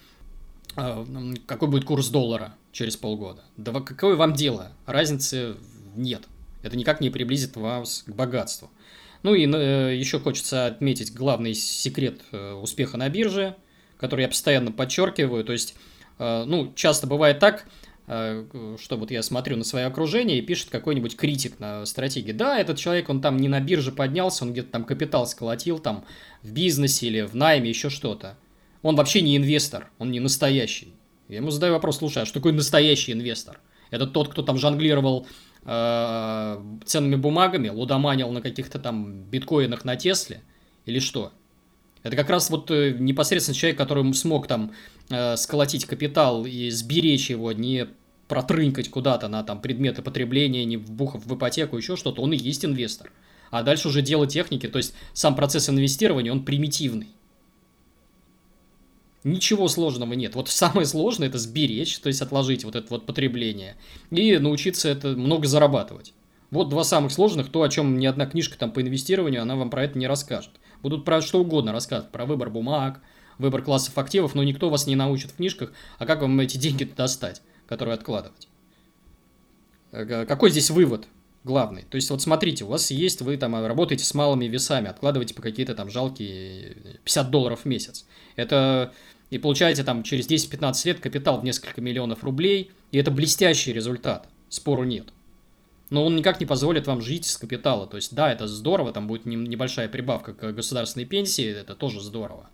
э, 0.77 1.05
какой 1.47 1.69
будет 1.69 1.85
курс 1.85 2.09
доллара 2.09 2.55
через 2.73 2.97
полгода. 2.97 3.43
Да 3.57 3.73
какое 3.81 4.17
вам 4.17 4.33
дело? 4.33 4.73
Разницы 4.87 5.57
нет. 5.97 6.23
Это 6.63 6.77
никак 6.77 7.01
не 7.01 7.11
приблизит 7.11 7.57
вас 7.57 8.05
к 8.07 8.11
богатству. 8.11 8.71
Ну 9.25 9.35
и 9.35 9.47
э, 9.47 9.97
еще 9.97 10.21
хочется 10.21 10.67
отметить 10.67 11.13
главный 11.15 11.55
секрет 11.55 12.21
э, 12.31 12.53
успеха 12.53 12.97
на 12.97 13.09
бирже, 13.09 13.57
который 13.97 14.23
я 14.23 14.29
постоянно 14.29 14.71
подчеркиваю. 14.71 15.45
То 15.45 15.53
есть, 15.53 15.75
э, 16.19 16.45
ну, 16.45 16.73
часто 16.75 17.07
бывает 17.07 17.39
так, 17.39 17.67
что 18.07 18.97
вот 18.97 19.11
я 19.11 19.23
смотрю 19.23 19.57
на 19.57 19.65
свое 19.65 19.87
окружение 19.87 20.39
и 20.39 20.43
пишет 20.43 20.69
какой-нибудь 20.71 21.17
критик 21.17 21.59
на 21.59 21.87
стратегии. 21.87 22.33
Да, 22.33 22.59
этот 22.59 22.79
человек, 22.79 23.09
он 23.09 23.21
там 23.21 23.39
не 23.39 23.49
на 23.49 23.61
бирже 23.61 23.93
поднялся, 23.93 24.45
он 24.45 24.53
где-то 24.53 24.71
там 24.71 24.85
капитал 24.85 25.27
сколотил 25.27 25.79
там 25.79 26.05
в 26.43 26.53
бизнесе 26.53 27.07
или 27.07 27.23
в 27.23 27.35
найме, 27.35 27.71
еще 27.71 27.89
что-то. 27.89 28.37
Он 28.83 28.97
вообще 28.97 29.23
не 29.23 29.37
инвестор, 29.37 29.91
он 29.99 30.11
не 30.11 30.21
настоящий. 30.21 30.95
Я 31.29 31.37
ему 31.37 31.51
задаю 31.51 31.73
вопрос, 31.73 31.99
слушай, 31.99 32.23
а 32.23 32.27
что 32.27 32.35
такое 32.35 32.53
настоящий 32.53 33.13
инвестор? 33.13 33.61
Это 33.91 34.07
тот, 34.07 34.29
кто 34.29 34.43
там 34.43 34.59
жонглировал 34.59 35.27
э, 35.65 36.63
ценными 36.85 37.17
бумагами, 37.17 37.69
лудоманил 37.69 38.31
на 38.31 38.43
каких-то 38.43 38.79
там 38.79 39.23
биткоинах 39.23 39.87
на 39.87 39.97
Тесле 39.97 40.43
или 40.85 40.99
что? 40.99 41.33
Это 42.05 42.17
как 42.17 42.29
раз 42.29 42.51
вот 42.51 42.71
э, 42.71 42.95
непосредственно 42.99 43.57
человек, 43.57 43.79
который 43.79 44.13
смог 44.13 44.47
там 44.47 44.73
э, 45.09 45.37
сколотить 45.37 45.87
капитал 45.87 46.45
и 46.45 46.69
сберечь 46.69 47.31
его, 47.31 47.51
не 47.51 47.89
протрынкать 48.29 48.91
куда-то 48.91 49.27
на 49.29 49.43
там 49.43 49.61
предметы 49.61 50.03
потребления, 50.03 50.67
не 50.67 50.77
вбухав 50.77 51.25
в 51.25 51.35
ипотеку, 51.35 51.79
еще 51.79 51.97
что-то, 51.97 52.21
он 52.21 52.35
и 52.35 52.37
есть 52.37 52.65
инвестор. 52.65 53.11
А 53.51 53.63
дальше 53.63 53.89
уже 53.89 54.03
дело 54.03 54.27
техники, 54.27 54.69
то 54.69 54.77
есть 54.77 54.95
сам 55.15 55.35
процесс 55.35 55.71
инвестирования, 55.71 56.31
он 56.31 56.45
примитивный. 56.45 57.09
Ничего 59.23 59.69
сложного 59.69 60.13
нет. 60.13 60.35
Вот 60.35 60.51
самое 60.51 60.87
сложное 60.87 61.29
это 61.29 61.39
сберечь, 61.39 61.99
то 62.01 62.09
есть 62.09 62.21
отложить 62.21 62.65
вот 62.65 62.77
это 62.77 62.87
вот 62.91 63.07
потребление 63.07 63.77
и 64.11 64.37
научиться 64.37 64.91
это 64.91 65.09
много 65.09 65.47
зарабатывать. 65.47 66.13
Вот 66.51 66.69
два 66.69 66.85
самых 66.85 67.13
сложных, 67.13 67.51
то, 67.51 67.63
о 67.63 67.69
чем 67.71 67.99
ни 67.99 68.05
одна 68.05 68.27
книжка 68.27 68.59
там 68.59 68.71
по 68.71 68.83
инвестированию, 68.83 69.41
она 69.41 69.57
вам 69.57 69.71
про 69.71 69.85
это 69.85 69.99
не 69.99 70.07
расскажет. 70.07 70.51
Будут 70.85 71.07
про 71.07 71.23
что 71.23 71.41
угодно 71.41 71.73
рассказывать, 71.73 72.13
про 72.13 72.27
выбор 72.27 72.51
бумаг, 72.51 73.01
выбор 73.39 73.63
классов 73.63 73.97
активов, 73.97 74.35
но 74.35 74.45
никто 74.45 74.69
вас 74.69 74.87
не 74.87 74.97
научит 74.97 75.31
в 75.31 75.37
книжках, 75.37 75.73
а 75.99 76.05
как 76.05 76.21
вам 76.21 76.39
эти 76.41 76.59
деньги 76.59 76.85
достать, 76.85 77.41
которые 77.67 77.95
откладывать. 77.95 78.49
Э, 79.93 80.27
какой 80.27 80.51
здесь 80.51 80.69
вывод? 80.69 81.09
главный. 81.43 81.83
То 81.83 81.97
есть, 81.97 82.11
вот 82.11 82.23
смотрите, 82.23 82.65
у 82.65 82.69
вас 82.69 82.91
есть, 82.91 83.21
вы 83.21 83.37
там 83.37 83.55
работаете 83.67 84.05
с 84.05 84.15
малыми 84.15 84.47
весами, 84.47 84.89
откладываете 84.89 85.35
по 85.35 85.43
какие-то 85.43 85.75
там 85.75 85.91
жалкие 85.91 86.99
50 87.05 87.31
долларов 87.31 87.61
в 87.61 87.65
месяц. 87.67 88.07
Это 88.37 88.93
и 89.31 89.39
получаете 89.39 89.85
там 89.85 90.03
через 90.03 90.27
10-15 90.27 90.87
лет 90.87 91.01
капитал 91.01 91.41
в 91.41 91.45
несколько 91.45 91.81
миллионов 91.81 92.25
рублей, 92.25 92.71
и 92.93 92.99
это 92.99 93.11
блестящий 93.11 93.75
результат, 93.75 94.27
спору 94.49 94.85
нет. 94.85 95.13
Но 95.95 96.05
он 96.05 96.17
никак 96.17 96.41
не 96.41 96.47
позволит 96.47 96.89
вам 96.89 97.01
жить 97.01 97.25
с 97.25 97.37
капитала. 97.37 97.87
То 97.87 97.95
есть, 97.95 98.17
да, 98.17 98.33
это 98.33 98.49
здорово, 98.49 98.91
там 98.91 99.07
будет 99.07 99.27
небольшая 99.27 99.89
прибавка 99.89 100.35
к 100.35 100.51
государственной 100.51 101.07
пенсии, 101.07 101.47
это 101.47 101.77
тоже 101.77 102.01
здорово. 102.01 102.51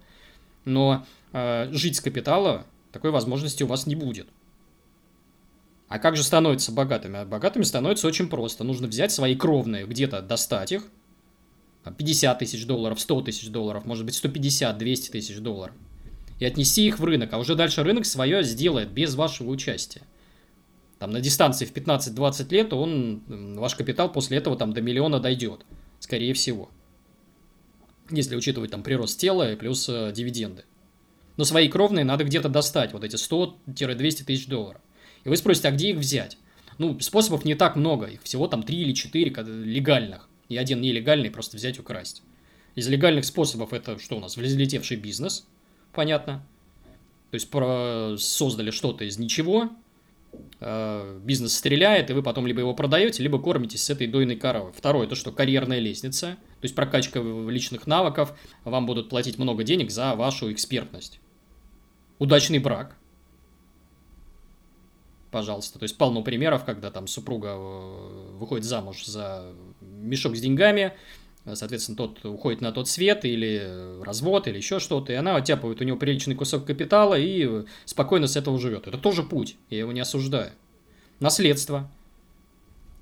Но 0.67 1.07
э, 1.33 1.73
жить 1.73 1.97
с 1.97 2.03
капитала 2.03 2.67
такой 2.93 3.13
возможности 3.13 3.63
у 3.63 3.67
вас 3.67 3.87
не 3.87 3.95
будет. 3.95 4.29
А 5.89 5.99
как 5.99 6.19
же 6.19 6.23
становятся 6.23 6.71
богатыми? 6.71 7.17
А 7.17 7.25
богатыми 7.25 7.63
становится 7.63 8.07
очень 8.07 8.29
просто. 8.29 8.63
Нужно 8.63 8.89
взять 8.89 9.11
свои 9.11 9.35
кровные, 9.35 9.87
где-то 9.87 10.21
достать 10.21 10.73
их. 10.73 10.85
50 11.97 12.39
тысяч 12.41 12.67
долларов, 12.67 13.01
100 13.01 13.23
тысяч 13.23 13.49
долларов, 13.49 13.87
может 13.87 14.05
быть 14.05 14.17
150, 14.17 14.77
200 14.77 15.13
тысяч 15.13 15.39
долларов. 15.39 15.75
И 16.41 16.45
отнести 16.45 16.87
их 16.87 16.99
в 16.99 17.05
рынок. 17.05 17.33
А 17.33 17.39
уже 17.39 17.55
дальше 17.55 17.85
рынок 17.85 18.05
свое 18.05 18.43
сделает 18.45 18.91
без 18.91 19.15
вашего 19.15 19.49
участия. 19.49 20.03
Там 21.01 21.13
на 21.13 21.21
дистанции 21.23 21.65
в 21.65 21.73
15-20 21.73 22.53
лет 22.53 22.73
он, 22.75 23.23
ваш 23.57 23.75
капитал 23.75 24.13
после 24.13 24.37
этого 24.37 24.55
там 24.55 24.75
до 24.75 24.83
миллиона 24.83 25.19
дойдет. 25.19 25.65
Скорее 25.99 26.35
всего. 26.35 26.71
Если 28.11 28.37
учитывать 28.37 28.71
там 28.71 28.83
прирост 28.83 29.19
тела 29.19 29.57
плюс 29.57 29.89
э, 29.89 30.13
дивиденды. 30.15 30.65
Но 31.39 31.45
свои 31.45 31.69
кровные 31.69 32.05
надо 32.05 32.25
где-то 32.25 32.51
достать. 32.51 32.93
Вот 32.93 33.03
эти 33.03 33.17
100-200 33.17 34.25
тысяч 34.25 34.47
долларов. 34.47 34.83
И 35.25 35.31
вы 35.31 35.39
спросите, 35.39 35.69
а 35.69 35.71
где 35.71 35.91
их 35.93 35.97
взять? 35.97 36.37
Ну, 36.77 37.01
способов 37.01 37.47
не 37.47 37.55
так 37.55 37.77
много, 37.77 38.05
их 38.07 38.23
всего 38.23 38.47
там 38.47 38.63
3 38.63 38.77
или 38.77 38.93
4 38.93 39.43
легальных, 39.65 40.29
и 40.51 40.59
один 40.59 40.83
нелегальный 40.83 41.31
просто 41.31 41.57
взять 41.57 41.79
украсть. 41.79 42.23
Из 42.75 42.89
легальных 42.89 43.25
способов 43.25 43.73
это 43.73 43.99
что 43.99 44.17
у 44.17 44.21
нас? 44.21 44.37
Взлетевший 44.37 44.99
бизнес, 44.99 45.47
понятно. 45.93 46.47
То 47.31 47.37
есть 47.37 47.51
про... 47.51 48.17
создали 48.19 48.71
что-то 48.71 49.05
из 49.05 49.19
ничего, 49.19 49.71
бизнес 50.61 51.57
стреляет, 51.57 52.11
и 52.11 52.13
вы 52.13 52.23
потом 52.23 52.47
либо 52.47 52.61
его 52.61 52.75
продаете, 52.75 53.23
либо 53.23 53.41
кормитесь 53.41 53.83
с 53.83 53.91
этой 53.91 54.07
дойной 54.07 54.37
коровой. 54.37 54.73
Второе, 54.73 55.07
то 55.07 55.15
что 55.15 55.33
карьерная 55.33 55.79
лестница, 55.79 56.37
то 56.61 56.65
есть 56.65 56.75
прокачка 56.75 57.21
личных 57.21 57.87
навыков, 57.87 58.39
вам 58.65 58.85
будут 58.85 59.09
платить 59.09 59.39
много 59.39 59.65
денег 59.65 59.91
за 59.91 60.15
вашу 60.15 60.53
экспертность. 60.53 61.21
Удачный 62.19 62.59
брак, 62.59 62.97
пожалуйста. 65.31 65.79
То 65.79 65.85
есть 65.85 65.97
полно 65.97 66.23
примеров, 66.23 66.65
когда 66.65 66.91
там 66.91 67.07
супруга 67.07 67.55
э, 67.55 68.37
выходит 68.37 68.65
замуж 68.65 69.05
за 69.07 69.53
мешок 69.81 70.37
с 70.37 70.41
деньгами, 70.41 70.93
соответственно, 71.55 71.97
тот 71.97 72.25
уходит 72.25 72.61
на 72.61 72.73
тот 72.73 72.89
свет 72.89 73.25
или 73.25 74.03
развод, 74.03 74.49
или 74.49 74.57
еще 74.57 74.79
что-то, 74.79 75.13
и 75.13 75.17
она 75.17 75.37
оттяпывает 75.37 75.81
у 75.81 75.85
него 75.85 75.97
приличный 75.97 76.35
кусок 76.35 76.67
капитала 76.67 77.19
и 77.19 77.65
спокойно 77.85 78.27
с 78.27 78.37
этого 78.37 78.59
живет. 78.59 78.87
Это 78.87 78.99
тоже 78.99 79.23
путь, 79.23 79.57
я 79.69 79.79
его 79.79 79.93
не 79.93 80.01
осуждаю. 80.01 80.53
Наследство. 81.19 81.91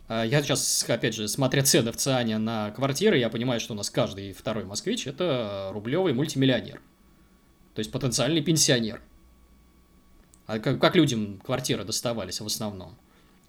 А 0.09 0.25
я 0.25 0.43
сейчас, 0.43 0.85
опять 0.89 1.15
же, 1.15 1.29
смотря 1.29 1.63
цены 1.63 1.93
в 1.93 1.97
ЦИАНе 1.97 2.39
на 2.39 2.71
квартиры, 2.71 3.19
я 3.19 3.29
понимаю, 3.29 3.61
что 3.61 3.75
у 3.75 3.77
нас 3.77 3.91
каждый 3.91 4.33
второй 4.33 4.65
москвич– 4.65 5.07
это 5.09 5.71
рублевый 5.73 6.15
мультимиллионер. 6.15 6.81
То 7.75 7.81
есть 7.81 7.93
потенциальный 7.93 8.41
пенсионер. 8.41 9.03
А 10.47 10.59
как, 10.61 10.81
как 10.81 10.97
людям 10.97 11.39
квартиры 11.45 11.85
доставались 11.85 12.41
в 12.41 12.47
основном? 12.47 12.97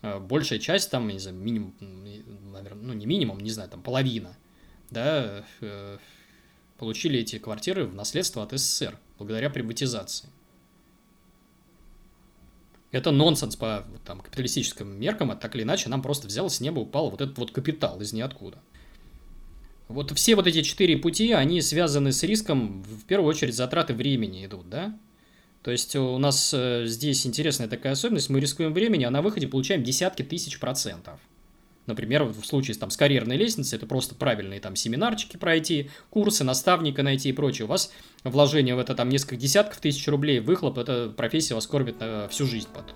Большая 0.02 0.60
часть, 0.60 0.92
там, 0.92 1.08
не 1.08 1.18
знаю, 1.18 1.38
минимум, 1.38 1.74
наверное, 2.52 2.84
ну 2.84 2.94
не 2.94 3.06
минимум, 3.06 3.40
не 3.40 3.50
знаю, 3.50 3.70
там 3.70 3.82
половина, 3.82 4.36
да, 4.92 5.44
э, 5.62 5.98
получили 6.78 7.20
эти 7.20 7.38
квартиры 7.38 7.86
в 7.86 7.94
наследство 7.94 8.44
от 8.44 8.52
СССР 8.52 8.98
благодаря 9.18 9.50
приватизации. 9.50 10.30
Это 12.92 13.12
нонсенс 13.12 13.56
по 13.56 13.86
там, 14.06 14.20
капиталистическим 14.20 15.00
меркам, 15.00 15.30
а 15.32 15.36
так 15.36 15.56
или 15.56 15.64
иначе 15.64 15.90
нам 15.90 16.02
просто 16.02 16.28
взял 16.28 16.50
с 16.50 16.60
неба 16.60 16.80
упал 16.80 17.12
вот 17.12 17.22
этот 17.22 17.38
вот 17.38 17.52
капитал 17.52 18.02
из 18.02 18.14
ниоткуда. 18.14 18.58
Вот 19.88 20.12
все 20.12 20.36
вот 20.36 20.48
эти 20.48 20.62
четыре 20.62 20.98
пути, 20.98 21.32
они 21.32 21.62
связаны 21.62 22.12
с 22.12 22.24
риском, 22.24 22.84
в 22.84 23.06
первую 23.06 23.30
очередь 23.30 23.56
затраты 23.56 23.94
времени 23.94 24.46
идут, 24.46 24.70
да? 24.70 24.98
То 25.64 25.72
есть 25.72 25.96
у 25.96 26.18
нас 26.18 26.54
э, 26.54 26.86
здесь 26.86 27.26
интересная 27.28 27.68
такая 27.68 27.94
особенность, 27.94 28.30
мы 28.30 28.40
рискуем 28.40 28.74
времени, 28.74 29.04
а 29.04 29.12
на 29.12 29.22
выходе 29.22 29.48
получаем 29.48 29.84
десятки 29.84 30.24
тысяч 30.24 30.60
процентов. 30.60 31.20
Например, 31.90 32.24
в 32.24 32.46
случае 32.46 32.78
там, 32.78 32.92
с 32.92 32.98
карьерной 32.98 33.36
лестницей, 33.36 33.76
это 33.76 33.88
просто 33.88 34.14
правильные 34.14 34.60
там 34.60 34.76
семинарчики 34.76 35.38
пройти, 35.38 35.90
курсы, 36.12 36.44
наставника 36.44 37.02
найти 37.02 37.30
и 37.30 37.34
прочее. 37.34 37.66
У 37.66 37.68
вас 37.68 37.92
вложение 38.24 38.76
в 38.76 38.80
это 38.80 38.94
там 38.94 39.10
несколько 39.10 39.38
десятков 39.38 39.80
тысяч 39.80 40.08
рублей, 40.08 40.40
выхлоп, 40.40 40.78
эта 40.78 41.10
профессия 41.10 41.56
вас 41.56 41.66
кормит 41.66 42.00
на 42.00 42.28
всю 42.28 42.46
жизнь 42.46 42.68
потом. 42.72 42.96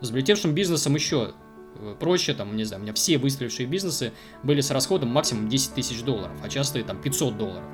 С 0.00 0.10
влетевшим 0.10 0.54
бизнесом 0.54 0.96
еще 0.96 1.34
э, 1.76 1.94
проще, 2.00 2.34
там, 2.34 2.56
не 2.56 2.64
знаю, 2.64 2.80
у 2.80 2.82
меня 2.82 2.94
все 2.94 3.16
выстрелившие 3.16 3.68
бизнесы 3.68 4.12
были 4.42 4.60
с 4.60 4.72
расходом 4.72 5.10
максимум 5.10 5.48
10 5.48 5.74
тысяч 5.74 6.02
долларов, 6.02 6.36
а 6.42 6.48
часто 6.48 6.80
и 6.80 6.82
там 6.82 7.00
500 7.00 7.38
долларов. 7.38 7.64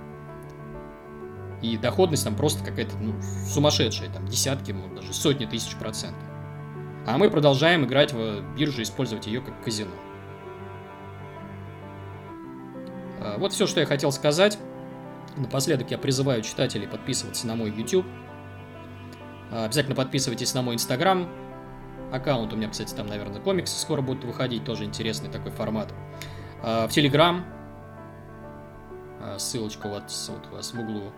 И 1.63 1.79
доходность 1.79 2.25
там 2.25 2.37
просто 2.37 2.63
какая-то 2.63 2.95
ну, 2.99 3.15
сумасшедшая, 3.49 4.13
там 4.13 4.29
десятки, 4.29 4.73
может, 4.73 4.97
даже 4.97 5.15
сотни 5.15 5.47
тысяч 5.47 5.75
процентов. 5.77 6.23
А 7.07 7.17
мы 7.17 7.31
продолжаем 7.31 7.87
играть 7.87 8.13
в 8.13 8.43
бирже, 8.55 8.83
использовать 8.83 9.27
ее 9.27 9.41
как 9.41 9.65
казино. 9.65 9.93
Вот 13.39 13.53
все, 13.53 13.67
что 13.67 13.81
я 13.81 13.87
хотел 13.87 14.13
сказать. 14.13 14.59
Напоследок 15.37 15.91
я 15.91 15.99
призываю 15.99 16.43
читателей 16.43 16.89
подписываться 16.89 17.47
на 17.47 17.55
мой 17.55 17.71
YouTube. 17.71 18.07
А, 19.53 19.65
обязательно 19.65 19.95
подписывайтесь 19.95 20.55
на 20.55 20.63
мой 20.63 20.75
Instagram. 20.75 21.29
Аккаунт 22.13 22.53
у 22.53 22.57
меня, 22.57 22.69
кстати, 22.69 22.95
там, 22.95 23.07
наверное, 23.07 23.41
комиксы 23.41 23.79
скоро 23.79 24.03
будут 24.03 24.25
выходить. 24.25 24.65
Тоже 24.65 24.85
интересный 24.85 25.31
такой 25.31 25.53
формат. 25.53 25.95
А, 26.63 26.89
в 26.89 26.91
Telegram. 26.91 27.43
Ссылочка 29.39 29.87
вот, 29.87 30.05
вот 30.29 30.47
у 30.51 30.57
вас 30.57 30.73
в 30.73 30.81
углу 30.81 31.13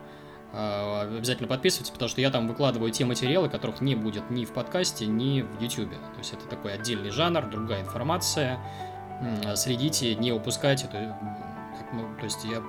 обязательно 0.52 1.48
подписывайтесь, 1.48 1.92
потому 1.92 2.10
что 2.10 2.20
я 2.20 2.30
там 2.30 2.46
выкладываю 2.46 2.90
те 2.90 3.06
материалы, 3.06 3.48
которых 3.48 3.80
не 3.80 3.94
будет 3.94 4.28
ни 4.28 4.44
в 4.44 4.52
подкасте, 4.52 5.06
ни 5.06 5.40
в 5.40 5.62
YouTube. 5.62 5.90
То 5.90 6.18
есть 6.18 6.34
это 6.34 6.46
такой 6.46 6.74
отдельный 6.74 7.10
жанр, 7.10 7.48
другая 7.48 7.80
информация. 7.80 8.58
Следите, 9.54 10.14
не 10.16 10.32
упускайте. 10.32 10.90
Ну, 11.92 12.04
то 12.18 12.24
есть 12.24 12.44
я 12.44 12.62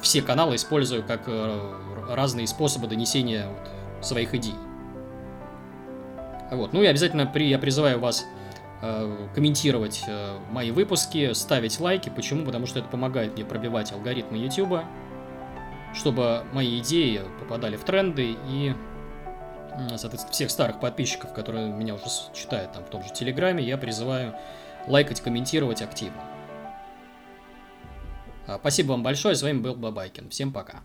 все 0.00 0.22
каналы 0.22 0.56
использую 0.56 1.04
как 1.04 1.22
э, 1.26 1.74
разные 2.08 2.46
способы 2.46 2.86
донесения 2.86 3.48
вот, 3.48 4.04
своих 4.04 4.34
идей. 4.34 4.54
Вот. 6.50 6.72
Ну 6.72 6.82
и 6.82 6.86
обязательно 6.86 7.26
при, 7.26 7.48
я 7.48 7.58
призываю 7.58 7.98
вас 7.98 8.24
э, 8.80 9.28
комментировать 9.34 10.04
э, 10.06 10.38
мои 10.50 10.70
выпуски, 10.70 11.32
ставить 11.32 11.80
лайки. 11.80 12.08
Почему? 12.08 12.44
Потому 12.44 12.66
что 12.66 12.78
это 12.78 12.88
помогает 12.88 13.34
мне 13.34 13.44
пробивать 13.44 13.92
алгоритмы 13.92 14.38
YouTube 14.38 14.82
чтобы 15.94 16.44
мои 16.52 16.78
идеи 16.80 17.22
попадали 17.40 17.76
в 17.76 17.84
тренды 17.84 18.36
и, 18.48 18.74
соответственно, 19.96 20.32
всех 20.32 20.50
старых 20.50 20.80
подписчиков, 20.80 21.32
которые 21.32 21.68
меня 21.68 21.94
уже 21.94 22.04
читают 22.34 22.72
там 22.72 22.84
в 22.84 22.88
том 22.88 23.02
же 23.02 23.12
Телеграме, 23.12 23.64
я 23.64 23.78
призываю 23.78 24.34
лайкать, 24.86 25.20
комментировать 25.20 25.82
активно. 25.82 26.22
А, 28.48 28.58
спасибо 28.58 28.92
вам 28.92 29.02
большое, 29.02 29.34
с 29.34 29.42
вами 29.42 29.58
был 29.58 29.74
Бабайкин. 29.74 30.30
Всем 30.30 30.52
пока. 30.52 30.80